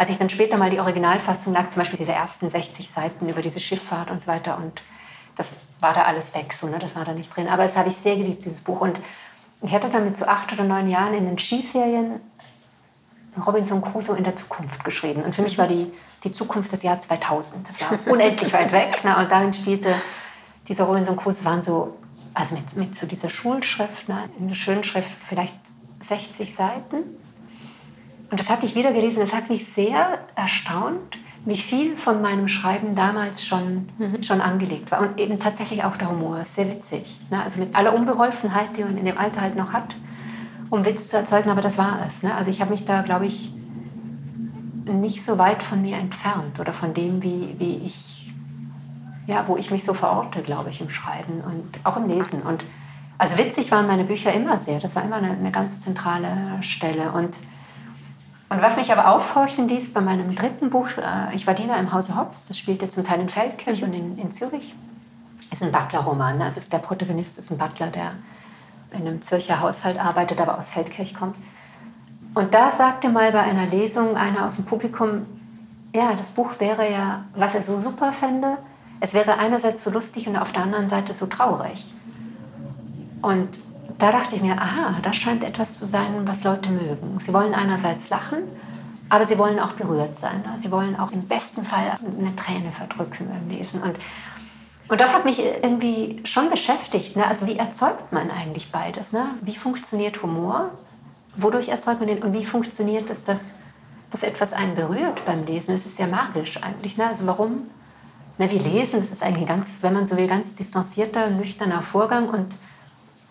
[0.00, 3.42] als ich dann später mal die Originalfassung lag, zum Beispiel diese ersten 60 Seiten über
[3.42, 4.80] diese Schifffahrt und so weiter und
[5.36, 6.78] das war da alles weg, so, ne?
[6.78, 7.48] das war da nicht drin.
[7.48, 8.80] Aber das habe ich sehr geliebt, dieses Buch.
[8.80, 8.98] Und
[9.60, 12.18] ich hatte dann mit so acht oder neun Jahren in den Skiferien
[13.46, 15.22] Robinson Crusoe in der Zukunft geschrieben.
[15.22, 15.92] Und für mich war die,
[16.24, 17.68] die Zukunft das Jahr 2000.
[17.68, 19.04] Das war unendlich weit weg.
[19.04, 19.14] Ne?
[19.18, 19.94] Und darin spielte
[20.66, 21.98] diese Robinson Crusoe, waren so,
[22.32, 24.30] also mit, mit so dieser Schulschrift, ne?
[24.38, 25.54] in der schönen Schrift, vielleicht
[26.00, 27.19] 60 Seiten.
[28.30, 29.20] Und das hatte ich wieder gelesen.
[29.20, 34.22] Das hat mich sehr erstaunt, wie viel von meinem Schreiben damals schon, mhm.
[34.22, 35.00] schon angelegt war.
[35.00, 37.18] Und eben tatsächlich auch der Humor, sehr witzig.
[37.30, 37.42] Ne?
[37.42, 39.96] Also mit aller Unbeholfenheit, die man in dem Alter halt noch hat,
[40.68, 42.22] um Witz zu erzeugen, aber das war es.
[42.22, 42.34] Ne?
[42.34, 43.50] Also ich habe mich da, glaube ich,
[44.84, 48.32] nicht so weit von mir entfernt oder von dem, wie, wie ich,
[49.26, 52.42] ja, wo ich mich so verorte, glaube ich, im Schreiben und auch im Lesen.
[52.42, 52.64] Und
[53.18, 54.78] also witzig waren meine Bücher immer sehr.
[54.78, 57.12] Das war immer eine, eine ganz zentrale Stelle.
[57.12, 57.38] Und
[58.50, 61.92] und was mich aber aufhorchen ließ bei meinem dritten Buch, äh, ich war Diener im
[61.92, 64.74] Hause Hobbs, das spielte zum Teil in Feldkirch und in, in Zürich,
[65.52, 66.42] ist ein Butler-Roman.
[66.42, 68.12] Also der Protagonist ist ein Butler, der
[68.90, 71.36] in einem Zürcher Haushalt arbeitet, aber aus Feldkirch kommt.
[72.34, 75.26] Und da sagte mal bei einer Lesung einer aus dem Publikum,
[75.94, 78.58] ja, das Buch wäre ja, was er so super fände,
[78.98, 81.94] es wäre einerseits so lustig und auf der anderen Seite so traurig.
[83.22, 83.60] Und
[83.98, 87.18] da dachte ich mir, aha, das scheint etwas zu sein, was Leute mögen.
[87.18, 88.42] Sie wollen einerseits lachen,
[89.08, 90.44] aber sie wollen auch berührt sein.
[90.58, 93.82] Sie wollen auch im besten Fall eine Träne verdrücken beim Lesen.
[93.82, 93.96] Und,
[94.88, 97.16] und das hat mich irgendwie schon beschäftigt.
[97.16, 97.26] Ne?
[97.26, 99.12] Also wie erzeugt man eigentlich beides?
[99.12, 99.24] Ne?
[99.40, 100.70] Wie funktioniert Humor?
[101.36, 102.22] Wodurch erzeugt man den?
[102.22, 103.56] Und wie funktioniert es, dass,
[104.10, 105.72] dass etwas einen berührt beim Lesen?
[105.72, 106.96] Das ist ja magisch eigentlich.
[106.96, 107.06] Ne?
[107.06, 107.68] Also warum?
[108.38, 111.82] Na, wir lesen, das ist eigentlich ein ganz, wenn man so will, ganz distanzierter, nüchterner
[111.82, 112.56] Vorgang und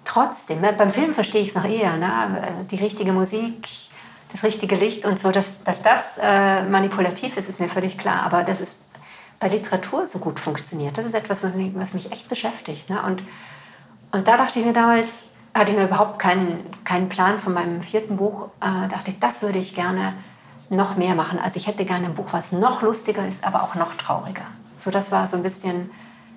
[0.09, 2.41] trotzdem, ne, beim Film verstehe ich es noch eher, ne,
[2.71, 3.67] die richtige Musik,
[4.31, 8.23] das richtige Licht und so, dass, dass das äh, manipulativ ist, ist mir völlig klar.
[8.23, 8.77] Aber dass es
[9.39, 12.89] bei Literatur so gut funktioniert, das ist etwas, was mich, was mich echt beschäftigt.
[12.89, 13.01] Ne?
[13.03, 13.23] Und,
[14.11, 17.81] und da dachte ich mir damals, hatte ich mir überhaupt keinen, keinen Plan von meinem
[17.83, 20.13] vierten Buch, äh, dachte ich, das würde ich gerne
[20.69, 21.39] noch mehr machen.
[21.39, 24.45] Also ich hätte gerne ein Buch, was noch lustiger ist, aber auch noch trauriger.
[24.75, 25.91] So, das war so ein bisschen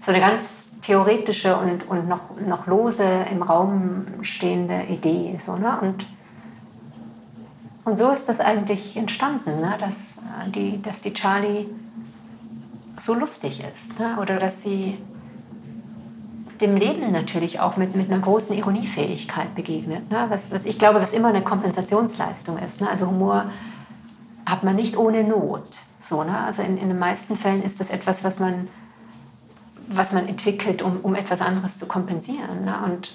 [0.05, 5.39] so eine ganz theoretische und, und noch, noch lose im Raum stehende Idee.
[5.41, 5.79] So, ne?
[5.81, 6.07] und,
[7.85, 9.75] und so ist das eigentlich entstanden, ne?
[9.79, 11.67] dass, äh, die, dass die Charlie
[12.99, 14.19] so lustig ist ne?
[14.21, 14.99] oder dass sie
[16.61, 20.11] dem Leben natürlich auch mit, mit einer großen Ironiefähigkeit begegnet.
[20.11, 20.27] Ne?
[20.29, 22.81] Was, was ich glaube, was immer eine Kompensationsleistung ist.
[22.81, 22.89] Ne?
[22.89, 23.47] Also Humor
[24.47, 25.85] hat man nicht ohne Not.
[25.99, 26.39] So, ne?
[26.39, 28.69] Also in, in den meisten Fällen ist das etwas, was man
[29.97, 32.65] was man entwickelt, um, um etwas anderes zu kompensieren.
[32.65, 32.75] Ne?
[32.85, 33.13] Und,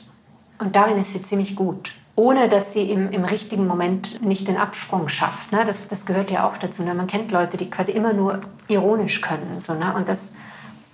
[0.60, 1.94] und darin ist sie ziemlich gut.
[2.16, 5.52] Ohne dass sie im, im richtigen Moment nicht den Absprung schafft.
[5.52, 5.64] Ne?
[5.66, 6.84] Das, das gehört ja auch dazu.
[6.84, 6.94] Ne?
[6.94, 9.60] Man kennt Leute, die quasi immer nur ironisch können.
[9.60, 9.94] So, ne?
[9.96, 10.34] Und das,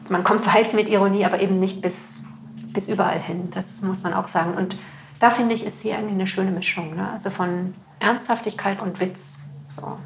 [0.10, 2.16] man kommt weit mit Ironie, aber eben nicht bis,
[2.74, 3.50] bis überall hin.
[3.52, 4.56] Das muss man auch sagen.
[4.56, 4.76] Und
[5.20, 6.96] da finde ich, ist sie eigentlich eine schöne Mischung.
[6.96, 7.10] Ne?
[7.10, 9.38] Also von Ernsthaftigkeit und Witz.
[9.70, 9.98] So.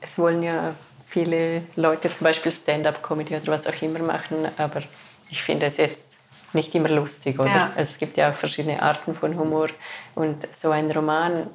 [0.00, 0.74] Es wollen ja
[1.14, 4.82] viele Leute zum Beispiel Stand-up-Comedy oder was auch immer machen, aber
[5.30, 6.06] ich finde es jetzt
[6.52, 7.50] nicht immer lustig, oder?
[7.50, 7.70] Ja.
[7.76, 9.68] Also es gibt ja auch verschiedene Arten von Humor
[10.16, 11.46] und so ein Roman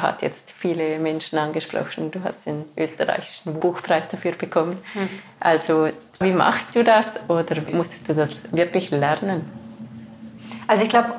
[0.00, 2.12] hat jetzt viele Menschen angesprochen.
[2.12, 4.78] Du hast den österreichischen Buchpreis dafür bekommen.
[4.94, 5.08] Mhm.
[5.40, 5.88] Also
[6.20, 9.50] wie machst du das oder musstest du das wirklich lernen?
[10.68, 11.10] Also ich glaube,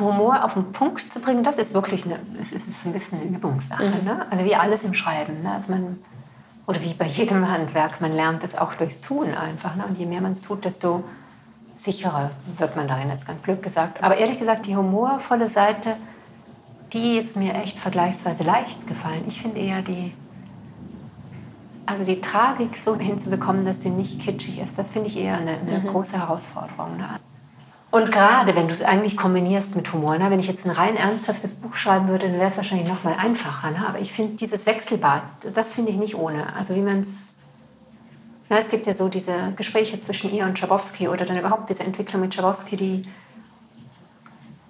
[0.00, 3.30] Humor auf den Punkt zu bringen, das ist wirklich eine, es ist ein bisschen eine
[3.30, 3.86] Übungssache.
[3.86, 4.04] Mhm.
[4.04, 4.26] Ne?
[4.30, 5.42] Also wie alles im Schreiben.
[5.42, 5.50] Ne?
[5.50, 5.98] Also man
[6.66, 9.76] oder wie bei jedem Handwerk, man lernt es auch durchs Tun einfach.
[9.76, 9.84] Ne?
[9.86, 11.04] Und je mehr man es tut, desto
[11.74, 14.02] sicherer wird man darin, jetzt ganz blöd gesagt.
[14.02, 15.96] Aber ehrlich gesagt, die humorvolle Seite,
[16.92, 19.24] die ist mir echt vergleichsweise leicht gefallen.
[19.26, 20.14] Ich finde eher die,
[21.84, 25.58] also die Tragik so hinzubekommen, dass sie nicht kitschig ist, das finde ich eher eine,
[25.58, 25.86] eine mhm.
[25.86, 26.96] große Herausforderung.
[26.96, 27.08] Ne?
[27.94, 30.28] Und gerade wenn du es eigentlich kombinierst mit Humor, ne?
[30.28, 33.14] wenn ich jetzt ein rein ernsthaftes Buch schreiben würde, dann wäre es wahrscheinlich noch mal
[33.14, 33.70] einfacher.
[33.70, 33.86] Ne?
[33.86, 35.22] Aber ich finde dieses Wechselbad,
[35.54, 36.52] das finde ich nicht ohne.
[36.56, 37.34] Also wie man es...
[38.48, 42.22] Es gibt ja so diese Gespräche zwischen ihr und Schabowski oder dann überhaupt diese Entwicklung
[42.22, 43.06] mit Schabowski, die...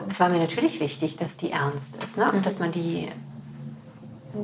[0.07, 2.31] Es war mir natürlich wichtig, dass die ernst ist ne?
[2.31, 2.43] und mhm.
[2.43, 3.09] dass man die...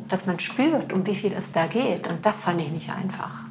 [0.09, 2.09] dass man spürt, um wie viel es da geht.
[2.09, 3.43] Und das fand ich nicht einfach.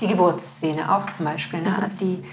[0.00, 1.62] Die Geburtsszene auch zum Beispiel.
[1.62, 1.70] Ne?
[1.70, 1.80] Mhm.
[1.80, 2.24] Also die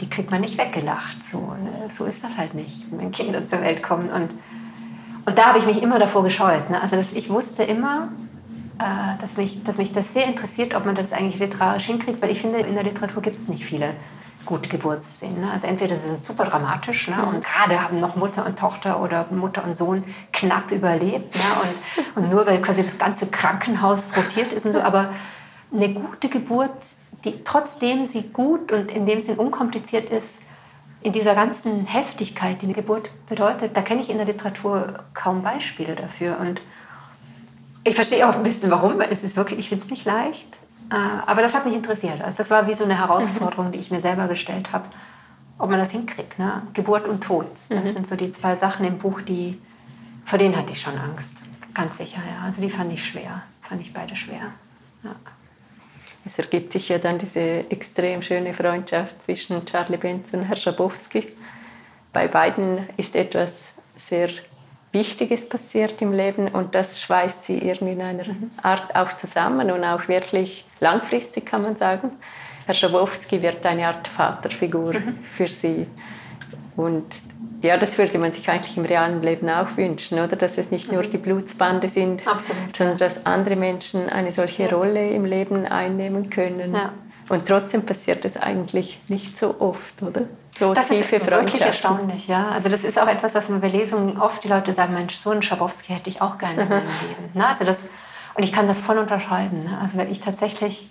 [0.00, 1.24] die kriegt man nicht weggelacht.
[1.24, 1.54] So,
[1.88, 4.10] so ist das halt nicht, wenn Kinder zur Welt kommen.
[4.10, 4.30] Und
[5.26, 6.70] Und da habe ich mich immer davor gescheut.
[6.70, 6.80] Ne?
[6.80, 8.08] Also das, ich wusste immer,
[8.78, 12.30] äh, dass, mich, dass mich das sehr interessiert, ob man das eigentlich literarisch hinkriegt, weil
[12.30, 13.94] ich finde, in der Literatur gibt es nicht viele
[14.44, 15.40] gute Geburtsszenen.
[15.40, 15.50] Ne?
[15.50, 17.26] Also entweder sie sind super dramatisch ne?
[17.26, 21.34] und gerade haben noch Mutter und Tochter oder Mutter und Sohn knapp überlebt.
[21.34, 21.42] Ne?
[22.14, 24.80] Und, und nur weil quasi das ganze Krankenhaus rotiert ist und so.
[24.80, 25.10] Aber
[25.72, 26.86] eine gute Geburt,
[27.24, 30.42] die trotzdem sie gut und in dem Sinn unkompliziert ist,
[31.02, 35.42] in dieser ganzen Heftigkeit, die eine Geburt bedeutet, da kenne ich in der Literatur kaum
[35.42, 36.38] Beispiele dafür.
[36.40, 36.60] Und
[37.84, 40.58] ich verstehe auch ein bisschen warum, weil es ist wirklich, ich finde es nicht leicht.
[40.90, 40.96] Äh,
[41.26, 42.20] aber das hat mich interessiert.
[42.22, 44.86] Also das war wie so eine Herausforderung, die ich mir selber gestellt habe,
[45.58, 46.38] ob man das hinkriegt.
[46.38, 46.62] Ne?
[46.74, 47.86] Geburt und Tod, das mhm.
[47.86, 49.60] sind so die zwei Sachen im Buch, die,
[50.24, 51.44] vor denen hatte ich schon Angst.
[51.74, 52.44] Ganz sicher, ja.
[52.44, 54.52] Also die fand ich schwer, fand ich beide schwer.
[55.02, 55.14] Ja.
[56.26, 61.28] Es ergibt sich ja dann diese extrem schöne Freundschaft zwischen Charlie Benz und Herr Schabowski.
[62.12, 64.30] Bei beiden ist etwas sehr
[64.90, 68.24] Wichtiges passiert im Leben und das schweißt sie irgendwie in einer
[68.60, 72.10] Art auch zusammen und auch wirklich langfristig kann man sagen.
[72.64, 75.18] Herr Schabowski wird eine Art Vaterfigur mhm.
[75.22, 75.86] für sie.
[76.74, 77.20] Und
[77.62, 80.36] ja, das würde man sich eigentlich im realen Leben auch wünschen, oder?
[80.36, 81.10] Dass es nicht nur mhm.
[81.10, 84.70] die Blutsbande sind, Absolut, sondern dass andere Menschen eine solche ja.
[84.70, 86.74] Rolle im Leben einnehmen können.
[86.74, 86.92] Ja.
[87.28, 90.22] Und trotzdem passiert es eigentlich nicht so oft, oder?
[90.56, 92.48] So das ist wirklich erstaunlich, ja.
[92.48, 95.30] Also das ist auch etwas, was man bei Lesungen oft die Leute sagen, Mensch, so
[95.30, 97.30] einen Schabowski hätte ich auch gerne in meinem Leben.
[97.34, 97.46] Ne?
[97.46, 97.88] Also das,
[98.34, 99.58] und ich kann das voll unterschreiben.
[99.58, 99.78] Ne?
[99.82, 100.88] Also wenn ich tatsächlich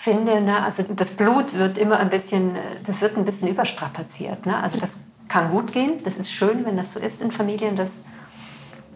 [0.00, 2.52] finde, ne, also das Blut wird immer ein bisschen,
[2.86, 4.46] das wird ein bisschen überstrapaziert.
[4.46, 4.56] Ne?
[4.62, 4.96] Also das
[5.28, 8.02] kann gut gehen, das ist schön, wenn das so ist in Familien, dass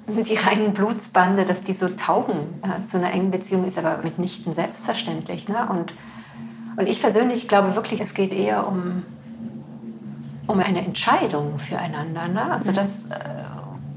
[0.08, 4.54] die reinen Blutsbande, dass die so taugen äh, zu einer engen Beziehung, ist aber mitnichten
[4.54, 5.46] selbstverständlich.
[5.46, 5.68] Ne?
[5.68, 5.92] Und,
[6.78, 9.02] und ich persönlich glaube wirklich, es geht eher um,
[10.46, 12.28] um eine Entscheidung füreinander.
[12.28, 12.50] Ne?
[12.50, 12.76] Also mhm.
[12.76, 13.10] das, äh,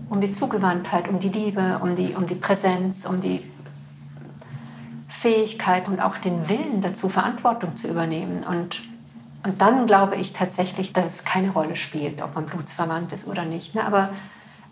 [0.09, 3.41] um die Zugewandtheit, um die Liebe, um die, um die Präsenz, um die
[5.07, 8.43] Fähigkeit und auch den Willen dazu, Verantwortung zu übernehmen.
[8.43, 8.81] Und,
[9.45, 13.45] und dann glaube ich tatsächlich, dass es keine Rolle spielt, ob man blutsverwandt ist oder
[13.45, 13.75] nicht.
[13.75, 13.85] Ne?
[13.85, 14.09] Aber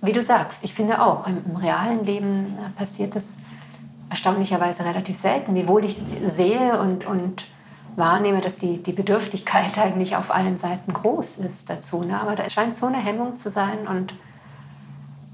[0.02, 3.40] wie du sagst, ich finde auch, im, im realen Leben äh, passiert das
[4.10, 7.48] erstaunlicherweise relativ selten, wiewohl ich sehe und, und
[7.96, 12.04] wahrnehme, dass die, die Bedürftigkeit eigentlich auf allen Seiten groß ist dazu.
[12.04, 12.20] Ne?
[12.20, 14.14] Aber da scheint so eine Hemmung zu sein und,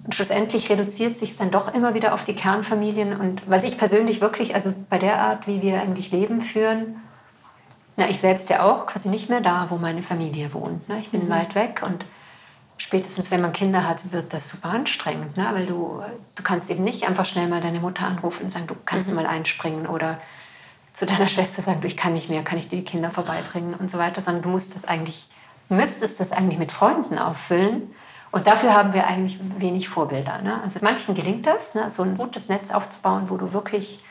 [0.03, 3.19] und schlussendlich reduziert sich es dann doch immer wieder auf die Kernfamilien.
[3.19, 6.95] Und was ich persönlich wirklich, also bei der Art, wie wir eigentlich Leben führen,
[7.97, 10.87] na, ich selbst ja auch quasi nicht mehr da, wo meine Familie wohnt.
[10.89, 10.97] Ne?
[10.97, 11.29] Ich bin mhm.
[11.29, 12.05] weit weg und
[12.77, 15.47] spätestens wenn man Kinder hat, wird das super anstrengend, ne?
[15.53, 16.01] weil du,
[16.35, 19.17] du kannst eben nicht einfach schnell mal deine Mutter anrufen und sagen, du kannst mhm.
[19.17, 20.19] mal einspringen oder
[20.93, 23.75] zu deiner Schwester sagen, du, ich kann nicht mehr, kann ich dir die Kinder vorbeibringen
[23.75, 25.27] und so weiter, sondern du musst das eigentlich,
[25.69, 27.93] müsstest das eigentlich mit Freunden auffüllen.
[28.31, 30.41] Und dafür haben wir eigentlich wenig Vorbilder.
[30.41, 30.61] Ne?
[30.63, 31.91] Also manchen gelingt das, ne?
[31.91, 34.01] so ein gutes Netz aufzubauen, wo du wirklich,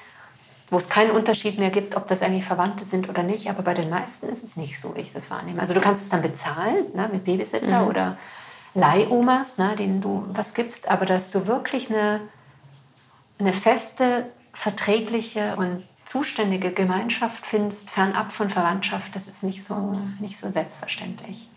[0.69, 3.49] wo es keinen Unterschied mehr gibt, ob das eigentlich Verwandte sind oder nicht.
[3.49, 5.61] Aber bei den meisten ist es nicht so, wie ich das wahrnehme.
[5.61, 7.09] Also du kannst es dann bezahlen ne?
[7.11, 7.89] mit Babysitter mhm.
[7.89, 8.17] oder
[8.75, 12.21] Leihomas, ne, denen du was gibst, aber dass du wirklich eine,
[13.39, 20.37] eine feste, verträgliche und zuständige Gemeinschaft findest, fernab von Verwandtschaft, das ist nicht so, nicht
[20.37, 21.49] so selbstverständlich.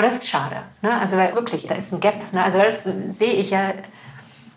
[0.00, 0.56] Und das ist schade.
[0.82, 0.98] Ne?
[0.98, 2.32] Also weil wirklich, da ist ein Gap.
[2.32, 2.42] Ne?
[2.42, 3.72] Also das sehe ich ja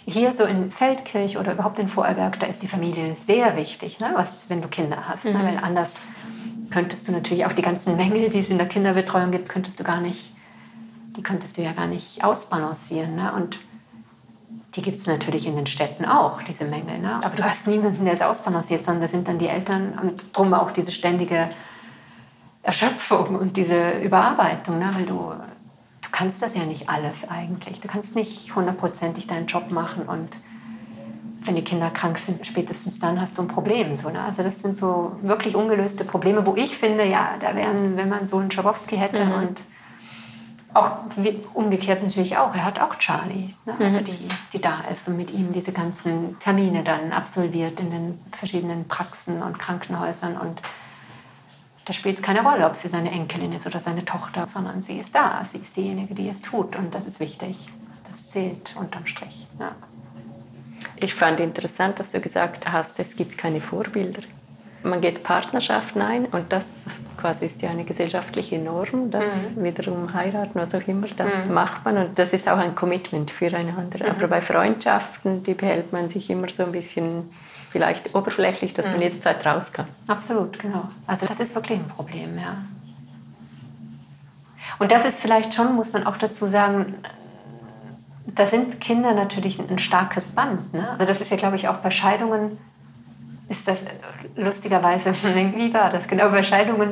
[0.05, 4.11] hier so in Feldkirch oder überhaupt in Vorarlberg, da ist die Familie sehr wichtig, ne?
[4.15, 5.25] Was, wenn du Kinder hast.
[5.25, 5.31] Ne?
[5.31, 5.37] Mhm.
[5.37, 5.45] Ne?
[5.45, 6.01] Weil anders
[6.71, 9.83] könntest du natürlich auch die ganzen Mängel, die es in der Kinderbetreuung gibt, könntest du
[9.83, 10.33] gar nicht
[11.15, 13.15] die könntest du ja gar nicht ausbalancieren.
[13.15, 13.31] Ne?
[13.33, 13.59] Und
[14.75, 16.99] die gibt es natürlich in den Städten auch, diese Mängel.
[16.99, 17.21] Ne?
[17.23, 20.53] Aber du hast niemanden, der es ausbalanciert, sondern da sind dann die Eltern und drum
[20.53, 21.49] auch diese ständige
[22.63, 24.89] Erschöpfung und diese Überarbeitung, ne?
[24.93, 25.33] weil du,
[26.01, 27.81] du kannst das ja nicht alles eigentlich.
[27.81, 30.37] Du kannst nicht hundertprozentig deinen Job machen und
[31.45, 33.97] wenn die Kinder krank sind, spätestens dann hast du ein Problem.
[33.97, 34.21] So, ne?
[34.21, 38.25] Also das sind so wirklich ungelöste Probleme, wo ich finde, ja, da wären, wenn man
[38.25, 39.33] so einen Schabowski hätte mhm.
[39.33, 39.61] und
[40.73, 40.97] auch
[41.53, 42.55] umgekehrt natürlich auch.
[42.55, 43.75] Er hat auch Charlie, ne?
[43.79, 44.05] also mhm.
[44.05, 48.87] die, die da ist und mit ihm diese ganzen Termine dann absolviert in den verschiedenen
[48.87, 50.37] Praxen und Krankenhäusern.
[50.37, 50.61] Und
[51.85, 54.99] da spielt es keine Rolle, ob sie seine Enkelin ist oder seine Tochter, sondern sie
[54.99, 55.43] ist da.
[55.45, 56.75] Sie ist diejenige, die es tut.
[56.75, 57.69] Und das ist wichtig.
[58.07, 59.47] Das zählt unterm Strich.
[59.59, 59.71] Ja.
[60.97, 64.21] Ich fand interessant, dass du gesagt hast, es gibt keine Vorbilder
[64.83, 66.85] man geht Partnerschaften ein und das
[67.17, 69.25] quasi ist ja eine gesellschaftliche Norm, das
[69.55, 69.63] mhm.
[69.63, 71.53] wiederum heiraten, was auch immer, das mhm.
[71.53, 73.99] macht man und das ist auch ein Commitment füreinander.
[73.99, 74.11] Mhm.
[74.11, 77.29] Aber bei Freundschaften, die behält man sich immer so ein bisschen
[77.73, 79.01] vielleicht oberflächlich, dass man mhm.
[79.01, 79.87] jederzeit raus kann.
[80.07, 80.89] Absolut, genau.
[81.07, 82.55] Also das ist wirklich ein Problem, ja.
[84.77, 86.95] Und das ist vielleicht schon, muss man auch dazu sagen,
[88.27, 90.73] da sind Kinder natürlich ein, starkes Band.
[90.73, 90.87] Ne?
[90.91, 92.57] Also das ist ja, glaube ich, auch bei Scheidungen
[93.49, 93.83] ist das
[94.35, 95.13] lustigerweise,
[95.55, 96.91] wie war das genau bei Scheidungen,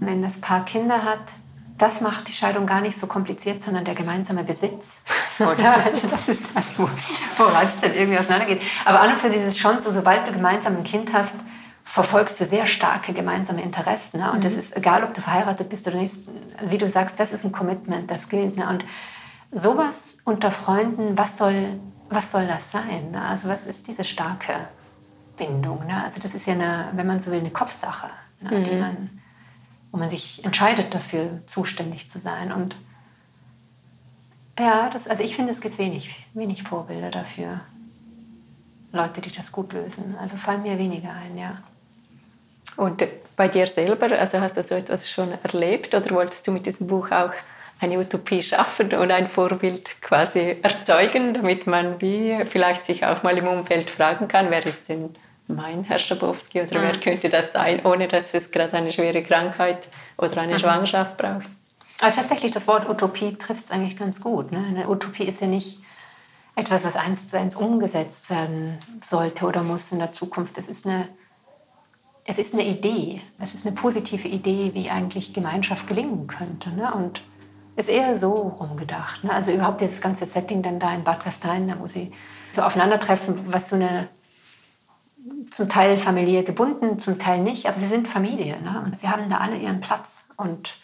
[0.00, 1.32] wenn das Paar Kinder hat,
[1.78, 5.02] das macht die Scheidung gar nicht so kompliziert, sondern der gemeinsame Besitz.
[5.40, 5.84] Oder?
[5.84, 8.62] Also das ist das, woran es dann irgendwie auseinandergeht.
[8.84, 11.36] Aber an und für sich ist es schon so, sobald du gemeinsam ein Kind hast,
[11.82, 14.20] verfolgst du sehr starke gemeinsame Interessen.
[14.20, 14.30] Ne?
[14.30, 14.42] Und mhm.
[14.42, 16.20] das ist egal, ob du verheiratet bist oder nicht,
[16.68, 18.56] wie du sagst, das ist ein Commitment, das gilt.
[18.56, 18.68] Ne?
[18.68, 18.84] Und
[19.52, 23.10] sowas unter Freunden, was soll, was soll das sein?
[23.10, 23.20] Ne?
[23.20, 24.52] Also was ist diese starke
[25.36, 25.86] Bindung?
[25.86, 26.02] Ne?
[26.04, 28.10] Also das ist ja eine, wenn man so will, eine Kopfsache,
[28.40, 28.58] ne?
[28.58, 28.64] mhm.
[28.64, 29.20] die man
[29.94, 32.50] wo man sich entscheidet dafür, zuständig zu sein.
[32.50, 32.74] Und
[34.58, 37.60] ja, das, also ich finde, es gibt wenig, wenig Vorbilder dafür.
[38.90, 40.16] Leute, die das gut lösen.
[40.20, 41.58] Also fallen mir weniger ein, ja.
[42.76, 43.04] Und
[43.36, 46.88] bei dir selber, also hast du so etwas schon erlebt oder wolltest du mit diesem
[46.88, 47.32] Buch auch
[47.78, 53.38] eine Utopie schaffen und ein Vorbild quasi erzeugen, damit man wie vielleicht sich auch mal
[53.38, 55.14] im Umfeld fragen kann, wer ist denn
[55.46, 59.88] mein Herr Schabowski oder wer könnte das sein, ohne dass es gerade eine schwere Krankheit
[60.16, 60.58] oder eine mhm.
[60.58, 61.48] Schwangerschaft braucht.
[62.00, 64.52] Aber tatsächlich, das Wort Utopie trifft es eigentlich ganz gut.
[64.52, 64.64] Ne?
[64.66, 65.78] Eine Utopie ist ja nicht
[66.56, 70.56] etwas, was eins zu eins umgesetzt werden sollte oder muss in der Zukunft.
[70.58, 71.08] Es ist eine,
[72.24, 73.20] es ist eine Idee.
[73.38, 76.70] Es ist eine positive Idee, wie eigentlich Gemeinschaft gelingen könnte.
[76.70, 76.92] Ne?
[76.92, 77.22] Und
[77.76, 79.24] ist eher so rumgedacht.
[79.24, 79.32] Ne?
[79.32, 82.12] Also überhaupt das ganze Setting dann da in Bad Gastein, wo sie
[82.52, 84.08] so aufeinandertreffen, was so eine
[85.50, 88.56] zum Teil familiär gebunden, zum Teil nicht, aber sie sind Familie.
[88.60, 88.82] Ne?
[88.84, 90.76] Und sie haben da alle ihren Platz und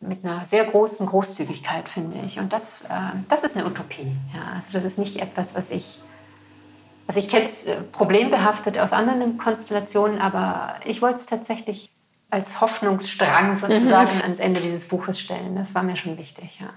[0.00, 2.38] mit einer sehr großen Großzügigkeit, finde ich.
[2.38, 4.16] Und das, äh, das ist eine Utopie.
[4.34, 4.54] Ja?
[4.54, 5.98] Also das ist nicht etwas, was ich,
[7.06, 11.90] also ich kenne es äh, problembehaftet aus anderen Konstellationen, aber ich wollte es tatsächlich
[12.30, 14.22] als Hoffnungsstrang sozusagen mhm.
[14.22, 15.56] ans Ende dieses Buches stellen.
[15.56, 16.60] Das war mir schon wichtig.
[16.60, 16.70] Ja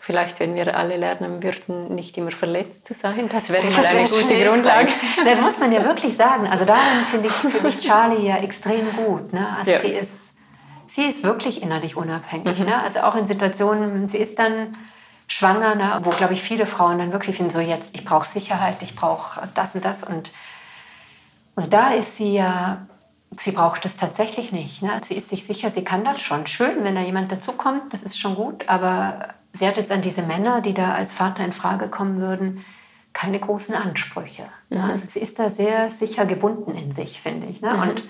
[0.00, 3.28] vielleicht, wenn wir alle lernen würden, nicht immer verletzt zu sein.
[3.30, 4.88] Das wäre mal eine gute Grundlage.
[5.24, 6.48] Das muss man ja wirklich sagen.
[6.48, 9.32] Also darin finde ich, find ich Charlie ja extrem gut.
[9.32, 9.46] Ne?
[9.58, 9.78] Also ja.
[9.78, 10.34] sie, ist,
[10.86, 12.58] sie ist wirklich innerlich unabhängig.
[12.58, 12.66] Mhm.
[12.66, 12.82] Ne?
[12.82, 14.76] Also auch in Situationen, sie ist dann
[15.28, 16.00] schwanger, ne?
[16.02, 19.48] wo, glaube ich, viele Frauen dann wirklich finden, so jetzt, ich brauche Sicherheit, ich brauche
[19.54, 20.02] das und das.
[20.02, 20.32] Und,
[21.56, 22.86] und da ist sie ja
[23.38, 24.82] sie braucht das tatsächlich nicht.
[24.82, 24.90] Ne?
[25.04, 26.46] Sie ist sich sicher, sie kann das schon.
[26.46, 30.22] Schön, wenn da jemand dazukommt, das ist schon gut, aber sie hat jetzt an diese
[30.22, 32.64] Männer, die da als Vater in Frage kommen würden,
[33.12, 34.44] keine großen Ansprüche.
[34.68, 34.78] Ne?
[34.78, 34.90] Mhm.
[34.90, 37.60] Also sie ist da sehr sicher gebunden in sich, finde ich.
[37.60, 37.74] Ne?
[37.74, 37.82] Mhm.
[37.82, 38.04] Und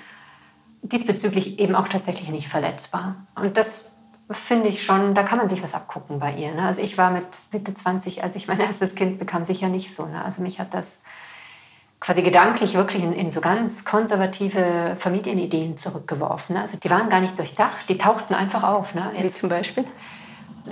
[0.82, 3.16] diesbezüglich eben auch tatsächlich nicht verletzbar.
[3.34, 3.90] Und das
[4.30, 6.54] finde ich schon, da kann man sich was abgucken bei ihr.
[6.54, 6.62] Ne?
[6.62, 10.06] Also ich war mit Mitte 20, als ich mein erstes Kind bekam, sicher nicht so.
[10.06, 10.24] Ne?
[10.24, 11.02] Also mich hat das
[11.98, 16.54] quasi gedanklich wirklich in, in, so ganz konservative Familienideen zurückgeworfen.
[16.56, 16.62] Ne?
[16.62, 18.94] Also die waren gar nicht durchdacht, die tauchten einfach auf.
[18.94, 19.10] Ne?
[19.14, 19.84] Jetzt, Wie zum Beispiel?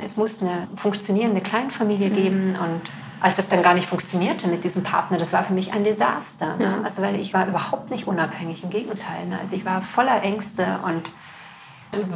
[0.03, 2.15] Es muss eine funktionierende Kleinfamilie mhm.
[2.15, 2.83] geben und
[3.21, 6.57] als das dann gar nicht funktionierte mit diesem Partner, das war für mich ein Desaster.
[6.57, 6.81] Ne?
[6.85, 9.27] Also weil ich war überhaupt nicht unabhängig, im Gegenteil.
[9.27, 9.39] Ne?
[9.41, 11.11] Also ich war voller Ängste und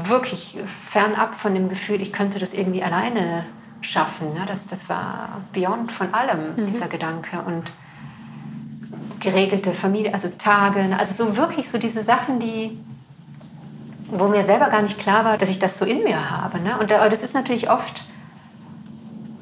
[0.09, 3.45] wirklich fernab von dem Gefühl, ich könnte das irgendwie alleine
[3.81, 4.33] schaffen.
[4.33, 4.41] Ne?
[4.47, 6.67] Das, das war beyond von allem, mhm.
[6.67, 7.41] dieser Gedanke.
[7.41, 7.73] Und
[9.19, 10.99] geregelte Familie, also Tage, ne?
[10.99, 12.79] also so wirklich so diese Sachen, die
[14.13, 16.61] wo mir selber gar nicht klar war, dass ich das so in mir habe.
[16.61, 16.77] Ne?
[16.79, 18.05] Und das ist natürlich oft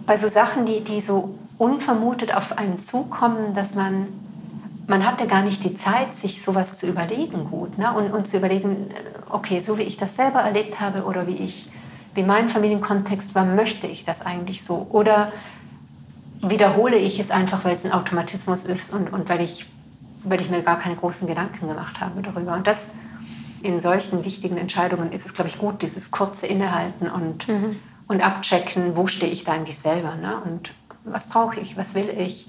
[0.07, 4.07] bei so Sachen, die, die so unvermutet auf einen zukommen, dass man,
[4.87, 7.79] man hatte gar nicht die Zeit, sich sowas zu überlegen gut.
[7.79, 7.93] Ne?
[7.93, 8.89] Und, und zu überlegen,
[9.29, 11.69] okay, so wie ich das selber erlebt habe oder wie ich,
[12.15, 14.87] wie mein Familienkontext war, möchte ich das eigentlich so?
[14.91, 15.33] Oder
[16.43, 19.67] wiederhole ich es einfach, weil es ein Automatismus ist und, und weil, ich,
[20.23, 22.55] weil ich mir gar keine großen Gedanken gemacht habe darüber.
[22.55, 22.91] Und das
[23.63, 27.77] in solchen wichtigen Entscheidungen ist es, glaube ich, gut, dieses kurze Innehalten und, mhm.
[28.09, 30.41] und abchecken, wo stehe ich da eigentlich selber ne?
[30.45, 30.73] und
[31.05, 32.49] was brauche ich, was will ich,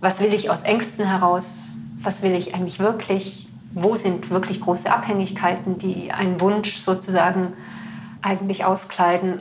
[0.00, 1.68] was will ich aus Ängsten heraus,
[2.02, 7.52] was will ich eigentlich wirklich, wo sind wirklich große Abhängigkeiten, die einen Wunsch sozusagen
[8.22, 9.40] eigentlich auskleiden.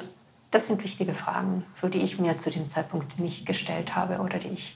[0.51, 4.39] Das sind wichtige Fragen, so die ich mir zu dem Zeitpunkt nicht gestellt habe oder
[4.39, 4.75] die ich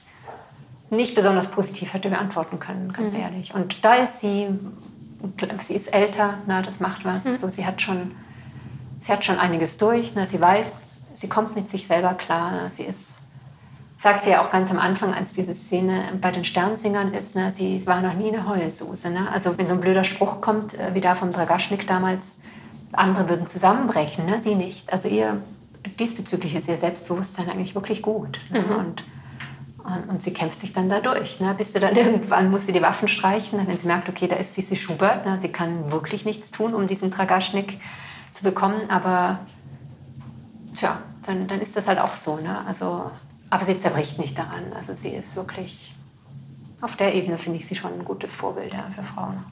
[0.90, 3.20] nicht besonders positiv hätte beantworten können, ganz mhm.
[3.20, 3.54] ehrlich.
[3.54, 4.48] Und da ist sie
[5.58, 7.24] sie ist älter, na, das macht was.
[7.24, 7.36] Mhm.
[7.36, 8.12] So, sie, hat schon,
[9.00, 10.12] sie hat schon einiges durch.
[10.14, 12.52] Na, sie weiß, sie kommt mit sich selber klar.
[12.52, 13.20] Na, sie ist,
[13.96, 17.52] sagt sie ja auch ganz am Anfang, als diese Szene bei den Sternsingern ist, na,
[17.52, 19.10] sie war noch nie eine Heulsuse.
[19.10, 19.30] Ne?
[19.30, 22.40] Also wenn so ein blöder Spruch kommt, äh, wie da vom Dragaschnik damals,
[22.92, 24.40] andere würden zusammenbrechen, ne?
[24.40, 24.92] sie nicht.
[24.92, 25.42] Also ihr
[25.98, 28.38] diesbezüglich ist ihr Selbstbewusstsein eigentlich wirklich gut.
[28.50, 28.60] Ne?
[28.60, 28.76] Mhm.
[28.76, 29.04] Und
[30.08, 31.40] und sie kämpft sich dann da durch.
[31.40, 31.54] Ne?
[31.56, 34.54] Bis sie dann irgendwann muss sie die Waffen streichen, wenn sie merkt, okay, da ist
[34.54, 35.26] Sissi Schubert.
[35.26, 35.38] Ne?
[35.38, 37.80] Sie kann wirklich nichts tun, um diesen Tragaschnik
[38.30, 38.88] zu bekommen.
[38.88, 39.40] Aber
[40.74, 42.36] tja, dann, dann ist das halt auch so.
[42.36, 42.64] Ne?
[42.66, 43.10] Also
[43.54, 44.72] aber sie zerbricht nicht daran.
[44.74, 45.94] Also sie ist wirklich,
[46.80, 49.44] auf der Ebene finde ich sie schon ein gutes Vorbild ja, für Frauen.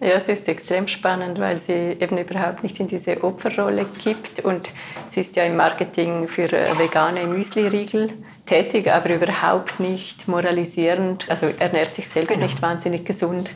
[0.00, 4.70] Ja, es ist extrem spannend, weil sie eben überhaupt nicht in diese Opferrolle kippt und
[5.08, 8.12] sie ist ja im Marketing für vegane Müsli-Riegel
[8.48, 11.26] tätig, aber überhaupt nicht moralisierend.
[11.28, 12.44] Also ernährt sich selbst genau.
[12.44, 13.50] nicht wahnsinnig gesund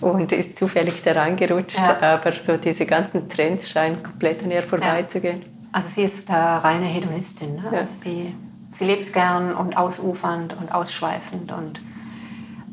[0.00, 2.14] und ist zufällig da reingerutscht, ja.
[2.14, 5.40] aber so diese ganzen Trends scheinen komplett an ihr vorbeizugehen.
[5.40, 5.46] Ja.
[5.72, 7.56] Also sie ist da reine Hedonistin.
[7.56, 7.64] Ne?
[7.72, 7.78] Ja.
[7.78, 8.34] Also sie,
[8.70, 11.80] sie lebt gern und ausufernd und ausschweifend und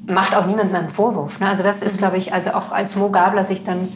[0.08, 1.40] macht auch niemandem einen Vorwurf.
[1.40, 1.50] Ne?
[1.50, 1.98] Also das ist, mhm.
[2.00, 3.88] glaube ich, also auch als Mo Gabler sich dann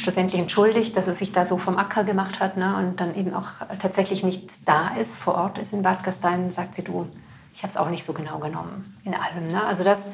[0.00, 2.76] schlussendlich entschuldigt, dass er sich da so vom Acker gemacht hat ne?
[2.76, 3.48] und dann eben auch
[3.78, 7.06] tatsächlich nicht da ist, vor Ort ist in Bad Gastein, sagt sie, du,
[7.52, 9.48] ich habe es auch nicht so genau genommen in allem.
[9.48, 9.62] Ne?
[9.64, 10.08] Also das,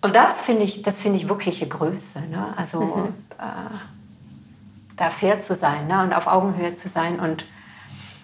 [0.00, 2.20] und das finde ich, das finde ich wirkliche Größe.
[2.30, 2.54] Ne?
[2.56, 3.14] Also mhm.
[3.38, 3.74] äh,
[4.96, 6.02] da fair zu sein ne?
[6.02, 7.44] und auf Augenhöhe zu sein und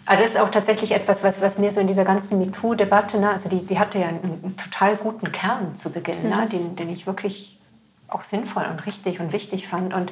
[0.06, 3.30] also das ist auch tatsächlich etwas, was, was mir so in dieser ganzen MeToo-Debatte, ne,
[3.30, 6.40] also die, die hatte ja einen, einen, total guten Kern zu Beginn, ne, mhm.
[6.40, 7.60] ne, den, den ich wirklich
[8.08, 9.94] auch sinnvoll und richtig und wichtig fand.
[9.94, 10.10] Und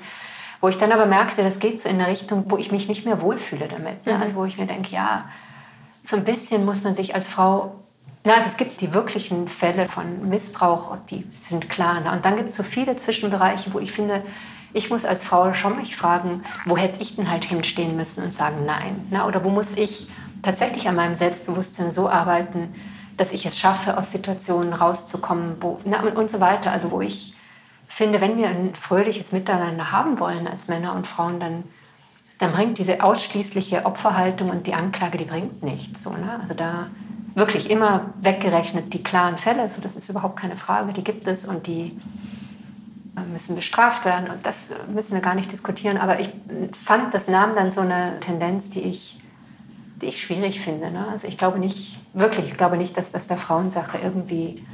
[0.60, 3.04] wo ich dann aber merkte, das geht so in eine Richtung, wo ich mich nicht
[3.04, 4.06] mehr wohlfühle damit.
[4.06, 4.14] Ne?
[4.14, 4.22] Mhm.
[4.22, 5.24] Also wo ich mir denke, ja,
[6.04, 7.74] so ein bisschen muss man sich als Frau
[8.24, 12.00] na, also es gibt die wirklichen Fälle von Missbrauch, die sind klar.
[12.00, 12.12] Ne?
[12.12, 14.22] Und dann gibt es so viele Zwischenbereiche, wo ich finde,
[14.72, 18.32] ich muss als Frau schon mich fragen, wo hätte ich denn halt hinstehen müssen und
[18.34, 19.06] sagen Nein?
[19.10, 19.24] Ne?
[19.24, 20.08] Oder wo muss ich
[20.42, 22.74] tatsächlich an meinem Selbstbewusstsein so arbeiten,
[23.16, 26.70] dass ich es schaffe, aus Situationen rauszukommen wo, na, und, und so weiter.
[26.70, 27.34] Also wo ich
[27.88, 31.64] finde, wenn wir ein fröhliches Miteinander haben wollen als Männer und Frauen, dann,
[32.38, 36.02] dann bringt diese ausschließliche Opferhaltung und die Anklage, die bringt nichts.
[36.02, 36.38] So, ne?
[36.40, 36.86] Also da
[37.34, 41.44] wirklich immer weggerechnet die klaren Fälle, so das ist überhaupt keine Frage, die gibt es
[41.44, 41.98] und die
[43.32, 45.96] müssen bestraft werden und das müssen wir gar nicht diskutieren.
[45.96, 46.30] Aber ich
[46.72, 49.18] fand, das nahm dann so eine Tendenz, die ich,
[50.00, 50.90] die ich schwierig finde.
[50.90, 51.06] Ne?
[51.10, 54.64] Also ich glaube nicht, wirklich, ich glaube nicht, dass das der Frauensache irgendwie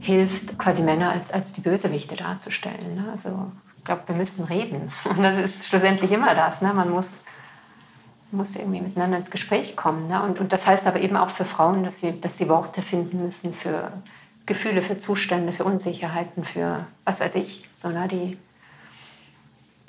[0.00, 2.96] hilft, quasi Männer als, als die Bösewichte darzustellen.
[2.96, 3.08] Ne?
[3.12, 4.80] Also ich glaube, wir müssen reden.
[5.04, 6.62] Und das ist schlussendlich immer das.
[6.62, 6.72] Ne?
[6.72, 7.22] Man muss,
[8.30, 10.08] muss irgendwie miteinander ins Gespräch kommen.
[10.08, 10.22] Ne?
[10.22, 13.22] Und, und das heißt aber eben auch für Frauen, dass sie, dass sie Worte finden
[13.22, 13.92] müssen für
[14.46, 18.38] Gefühle, für Zustände, für Unsicherheiten, für was weiß ich, so, ne, die,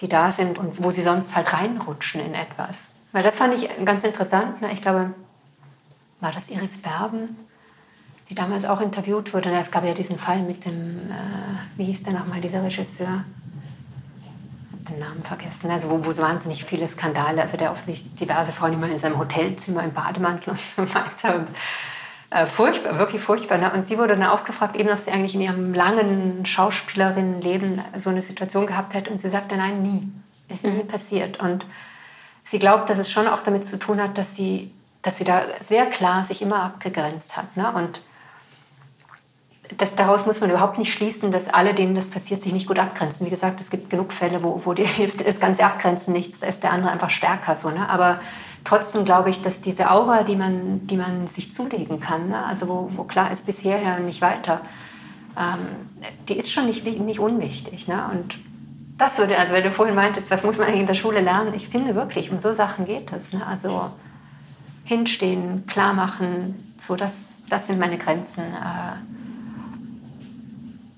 [0.02, 2.94] die da sind und wo sie sonst halt reinrutschen in etwas.
[3.12, 4.62] Weil das fand ich ganz interessant.
[4.62, 4.72] Ne?
[4.74, 5.14] Ich glaube,
[6.20, 7.36] war das Iris Berben,
[8.32, 9.52] die damals auch interviewt wurde.
[9.52, 13.26] Es gab ja diesen Fall mit dem, äh, wie hieß der nochmal, dieser Regisseur?
[14.90, 18.74] den Namen vergessen, also wo, wo so wahnsinnig viele Skandale, also der offensichtlich diverse Frauen
[18.74, 21.36] immer in seinem Hotelzimmer im Bademantel und so weiter.
[21.36, 21.50] Und
[22.30, 23.58] äh, furchtbar, wirklich furchtbar.
[23.58, 23.72] Ne?
[23.72, 28.22] Und sie wurde dann aufgefragt, eben ob sie eigentlich in ihrem langen Schauspielerinnenleben so eine
[28.22, 29.12] Situation gehabt hätte.
[29.12, 30.10] Und sie sagte, nein, nie.
[30.50, 30.78] Ist mhm.
[30.78, 31.40] nie passiert.
[31.40, 31.66] Und
[32.44, 34.72] sie glaubt, dass es schon auch damit zu tun hat, dass sie,
[35.02, 37.56] dass sie da sehr klar sich immer abgegrenzt hat.
[37.56, 37.72] Ne?
[37.72, 38.02] Und
[39.78, 42.80] das, daraus muss man überhaupt nicht schließen, dass alle, denen das passiert, sich nicht gut
[42.80, 43.26] abgrenzen.
[43.26, 46.48] Wie gesagt, es gibt genug Fälle, wo, wo dir hilft das ganze Abgrenzen nichts, da
[46.48, 47.58] ist der andere einfach stärker.
[47.58, 47.90] So, ne?
[47.90, 48.20] Aber
[48.64, 52.46] trotzdem glaube ich, dass diese Aura, die man, die man sich zulegen kann, ne?
[52.46, 54.62] also wo, wo, klar ist bis hierher und nicht weiter,
[55.38, 55.60] ähm,
[56.28, 57.88] die ist schon nicht, nicht unwichtig.
[57.88, 58.10] Ne?
[58.12, 58.40] Und
[58.98, 61.54] das würde, also wenn du vorhin meintest, was muss man eigentlich in der Schule lernen,
[61.56, 63.34] ich finde wirklich, um so Sachen geht es.
[63.34, 63.46] Ne?
[63.48, 63.90] Also
[64.84, 68.44] hinstehen, klar machen, so das, das sind meine Grenzen.
[68.44, 69.21] Äh,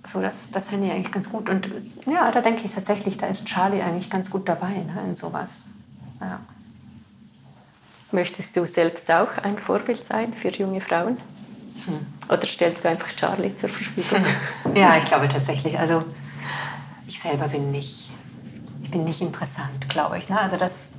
[0.06, 1.50] so, das, das finde ich eigentlich ganz gut.
[1.50, 1.70] Und
[2.06, 5.66] ja, da denke ich tatsächlich, da ist Charlie eigentlich ganz gut dabei ne, in sowas.
[6.20, 6.40] Ja.
[8.12, 11.18] Möchtest du selbst auch ein Vorbild sein für junge Frauen?
[11.86, 12.06] Hm.
[12.30, 14.26] Oder stellst du einfach Charlie zur Verfügung?
[14.76, 15.80] Ja, ich glaube tatsächlich.
[15.80, 16.04] Also
[17.08, 18.10] ich selber bin nicht,
[18.82, 20.30] ich bin nicht interessant, glaube ich.
[20.30, 20.40] Ne?
[20.40, 20.90] Also das,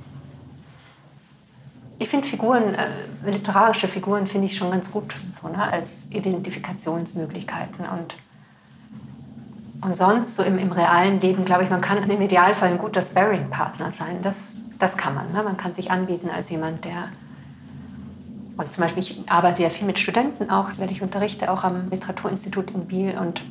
[1.99, 2.89] ich finde Figuren, äh,
[3.25, 5.61] literarische Figuren finde ich schon ganz gut so, ne?
[5.61, 8.15] als Identifikationsmöglichkeiten und
[9.85, 13.01] und sonst, so im, im realen Leben, glaube ich, man kann im Idealfall ein guter
[13.01, 14.19] Sparring-Partner sein.
[14.23, 15.31] Das, das kann man.
[15.31, 15.43] Ne?
[15.43, 17.09] Man kann sich anbieten als jemand, der.
[18.57, 21.89] Also zum Beispiel, ich arbeite ja viel mit Studenten auch, weil ich unterrichte auch am
[21.89, 23.17] Literaturinstitut in Biel.
[23.19, 23.41] Und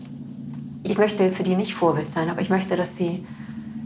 [0.82, 3.24] ich möchte für die nicht Vorbild sein, aber ich möchte, dass sie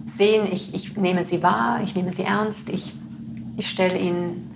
[0.06, 2.94] sehen, ich, ich nehme sie wahr, ich nehme sie ernst, ich,
[3.56, 4.48] ich stelle ihnen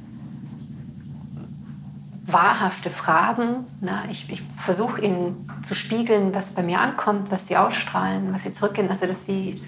[2.24, 3.66] wahrhafte Fragen.
[3.80, 8.44] Na, ich, ich versuche ihnen zu spiegeln, was bei mir ankommt, was sie ausstrahlen, was
[8.44, 9.62] sie zurückgehen, also dass sie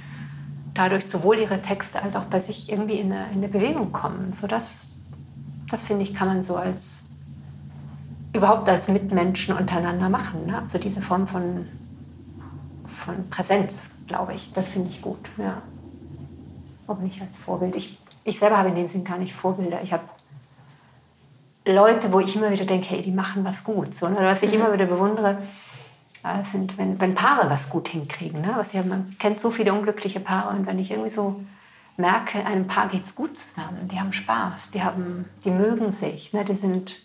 [0.74, 4.32] dadurch sowohl ihre Texte als auch bei sich irgendwie in eine, in eine Bewegung kommen.
[4.32, 4.88] So das,
[5.70, 7.04] das finde ich, kann man so als
[8.32, 10.46] überhaupt als Mitmenschen untereinander machen.
[10.46, 10.58] Ne?
[10.58, 11.66] Also diese Form von,
[13.04, 15.30] von Präsenz, glaube ich, das finde ich gut.
[15.38, 15.62] Ja.
[16.86, 17.76] Aber nicht als Vorbild.
[17.76, 19.80] Ich, ich selber habe in dem Sinn gar nicht Vorbilder.
[19.82, 20.02] Ich habe
[21.66, 23.94] Leute, wo ich immer wieder denke, hey, die machen was gut.
[23.94, 24.16] So, ne?
[24.16, 24.60] Oder was ich mhm.
[24.60, 25.38] immer wieder bewundere,
[26.24, 28.40] äh, sind, wenn, wenn Paare was gut hinkriegen.
[28.40, 28.52] Ne?
[28.56, 31.40] Was ja, man kennt so viele unglückliche Paare und wenn ich irgendwie so
[31.96, 36.32] merke, einem Paar geht es gut zusammen, die haben Spaß, die, haben, die mögen sich,
[36.32, 36.44] ne?
[36.44, 36.96] die sind,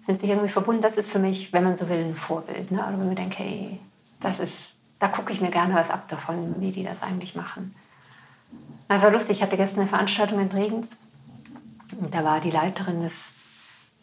[0.00, 0.82] sind sich irgendwie verbunden.
[0.82, 2.70] Das ist für mich, wenn man so will, ein Vorbild.
[2.70, 2.78] Ne?
[2.78, 3.78] Oder wenn man denkt, hey,
[4.20, 7.74] das ist, da gucke ich mir gerne was ab davon, wie die das eigentlich machen.
[8.88, 10.96] Das war lustig, ich hatte gestern eine Veranstaltung in Bregenz
[12.00, 13.32] und da war die Leiterin des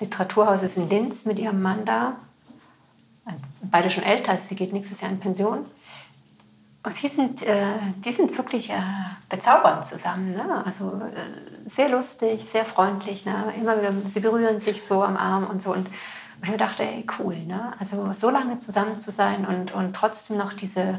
[0.01, 2.17] Literaturhauses in Linz mit ihrem Mann da.
[3.61, 5.65] Beide schon älter, also sie geht nächstes Jahr in Pension.
[6.83, 7.63] Und sie sind, äh,
[8.03, 8.79] die sind wirklich äh,
[9.29, 10.33] bezaubernd zusammen.
[10.33, 10.63] Ne?
[10.65, 13.23] Also äh, sehr lustig, sehr freundlich.
[13.23, 13.53] Ne?
[13.55, 15.71] Immer wieder, sie berühren sich so am Arm und so.
[15.73, 15.87] Und
[16.43, 17.37] ich dachte, ey, cool.
[17.37, 17.73] Ne?
[17.79, 20.97] Also so lange zusammen zu sein und, und trotzdem noch diese,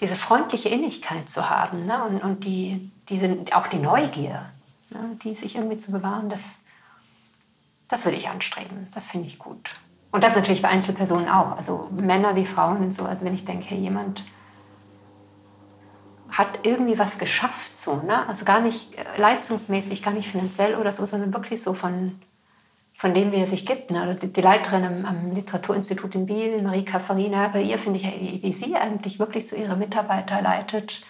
[0.00, 1.84] diese freundliche Innigkeit zu haben.
[1.84, 2.02] Ne?
[2.02, 4.46] Und, und die, diese, auch die Neugier,
[4.88, 5.18] ne?
[5.22, 6.60] die sich irgendwie zu bewahren, das,
[7.88, 8.88] das würde ich anstreben.
[8.94, 9.76] Das finde ich gut.
[10.10, 11.56] Und das natürlich bei Einzelpersonen auch.
[11.56, 12.90] Also Männer wie Frauen.
[12.90, 13.04] So.
[13.04, 14.22] Also wenn ich denke, hey, jemand
[16.30, 18.28] hat irgendwie was geschafft, so, ne?
[18.28, 22.20] also gar nicht äh, leistungsmäßig, gar nicht finanziell oder so, sondern wirklich so von,
[22.94, 23.90] von dem, wie er sich gibt.
[23.90, 24.16] Ne?
[24.20, 28.52] Die, die Leiterin am, am, Literaturinstitut in Biel, Marika Farina, bei ihr finde ich, wie
[28.52, 31.02] sie eigentlich wirklich so ihre Mitarbeiter leitet,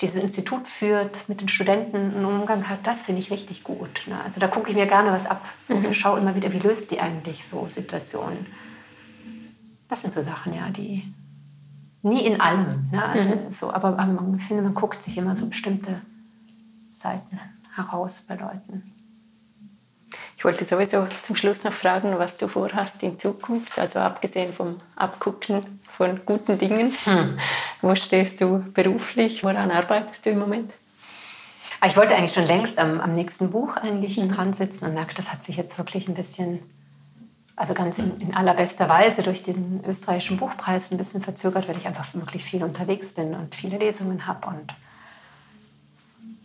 [0.00, 4.02] dieses Institut führt, mit den Studenten einen Umgang hat, das finde ich richtig gut.
[4.06, 4.18] Ne?
[4.24, 5.46] Also da gucke ich mir gerne was ab.
[5.62, 5.90] So, mhm.
[5.90, 8.46] Ich schaue immer wieder, wie löst die eigentlich so Situationen.
[9.88, 11.12] Das sind so Sachen, ja, die,
[12.02, 12.88] nie in allem.
[12.90, 13.04] Ne?
[13.04, 13.52] Also mhm.
[13.52, 16.00] so, aber, aber man, ich finde, man guckt sich immer so bestimmte
[16.92, 17.38] Seiten
[17.74, 18.82] heraus bei Leuten.
[20.36, 24.80] Ich wollte sowieso zum Schluss noch fragen, was du vorhast in Zukunft, also abgesehen vom
[24.96, 26.90] Abgucken von guten Dingen.
[27.04, 27.38] Hm.
[27.82, 29.44] Wo stehst du beruflich?
[29.44, 30.72] Woran arbeitest du im Moment?
[31.78, 34.30] Ah, ich wollte eigentlich schon längst am, am nächsten Buch eigentlich mhm.
[34.30, 36.60] dran sitzen und merke, das hat sich jetzt wirklich ein bisschen
[37.54, 41.86] also ganz in, in, allerbester Weise durch den österreichischen Buchpreis ein bisschen verzögert, weil ich
[41.86, 44.72] einfach wirklich viel unterwegs bin und viele Lesungen habe und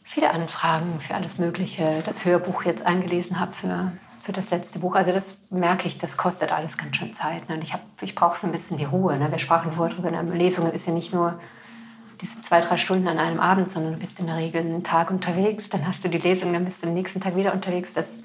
[0.03, 3.93] viele Anfragen für alles Mögliche, das Hörbuch jetzt eingelesen habe für,
[4.25, 4.95] für das letzte Buch.
[4.95, 7.47] Also das merke ich, das kostet alles ganz schön Zeit.
[7.47, 7.55] Ne?
[7.55, 9.17] Und ich, ich brauche so ein bisschen die Ruhe.
[9.17, 9.31] Ne?
[9.31, 11.39] Wir sprachen vorher darüber, eine Lesung ist ja nicht nur
[12.21, 15.11] diese zwei, drei Stunden an einem Abend, sondern du bist in der Regel einen Tag
[15.11, 17.93] unterwegs, dann hast du die Lesung, dann bist du am nächsten Tag wieder unterwegs.
[17.93, 18.21] Das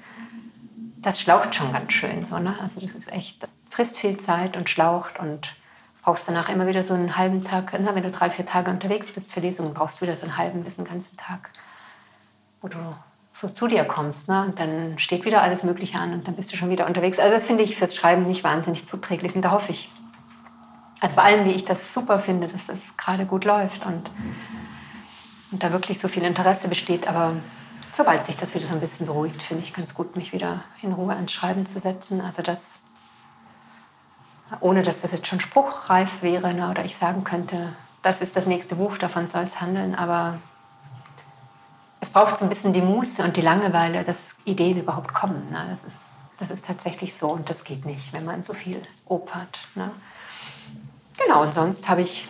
[1.01, 2.37] das schlaucht schon ganz schön so.
[2.37, 2.55] Ne?
[2.61, 5.55] Also das ist echt, frisst viel Zeit und schlaucht und
[6.03, 9.11] brauchst danach immer wieder so einen halben Tag, na, wenn du drei, vier Tage unterwegs
[9.11, 11.51] bist für Lesungen, brauchst du wieder so einen halben bis einen ganzen Tag,
[12.61, 12.77] wo du
[13.31, 14.27] so zu dir kommst.
[14.27, 14.43] Ne?
[14.43, 17.19] Und dann steht wieder alles Mögliche an und dann bist du schon wieder unterwegs.
[17.19, 19.89] Also das finde ich fürs Schreiben nicht wahnsinnig zuträglich und da hoffe ich,
[20.99, 24.09] also bei allem, wie ich das super finde, dass das gerade gut läuft und,
[25.51, 27.35] und da wirklich so viel Interesse besteht, aber
[27.91, 30.93] sobald sich das wieder so ein bisschen beruhigt, finde ich ganz gut, mich wieder in
[30.93, 32.21] Ruhe ans Schreiben zu setzen.
[32.21, 32.81] Also das,
[34.59, 37.73] ohne dass das jetzt schon spruchreif wäre ne, oder ich sagen könnte,
[38.03, 40.37] das ist das nächste Buch, davon soll es handeln, aber
[42.01, 45.49] es braucht so ein bisschen die Muße und die Langeweile, dass Ideen überhaupt kommen.
[45.51, 45.67] Ne?
[45.69, 49.59] Das, ist, das ist tatsächlich so und das geht nicht, wenn man so viel opert.
[49.75, 49.91] Ne?
[51.23, 52.27] Genau, und sonst habe ich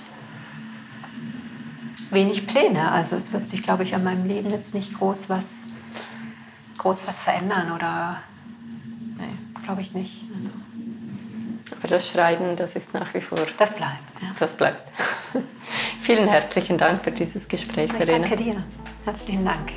[2.11, 2.91] wenig Pläne.
[2.91, 5.67] Also es wird sich, glaube ich, an meinem Leben jetzt nicht groß was,
[6.77, 8.17] groß was verändern oder
[9.17, 10.25] nee, glaube ich nicht.
[10.35, 10.51] Also.
[11.81, 13.39] Aber das Schreiben, das ist nach wie vor.
[13.57, 14.27] Das bleibt, ja.
[14.39, 14.83] Das bleibt.
[16.01, 18.27] Vielen herzlichen Dank für dieses Gespräch, Verena.
[18.27, 18.63] Danke dir.
[19.03, 19.71] Herzlichen Dank.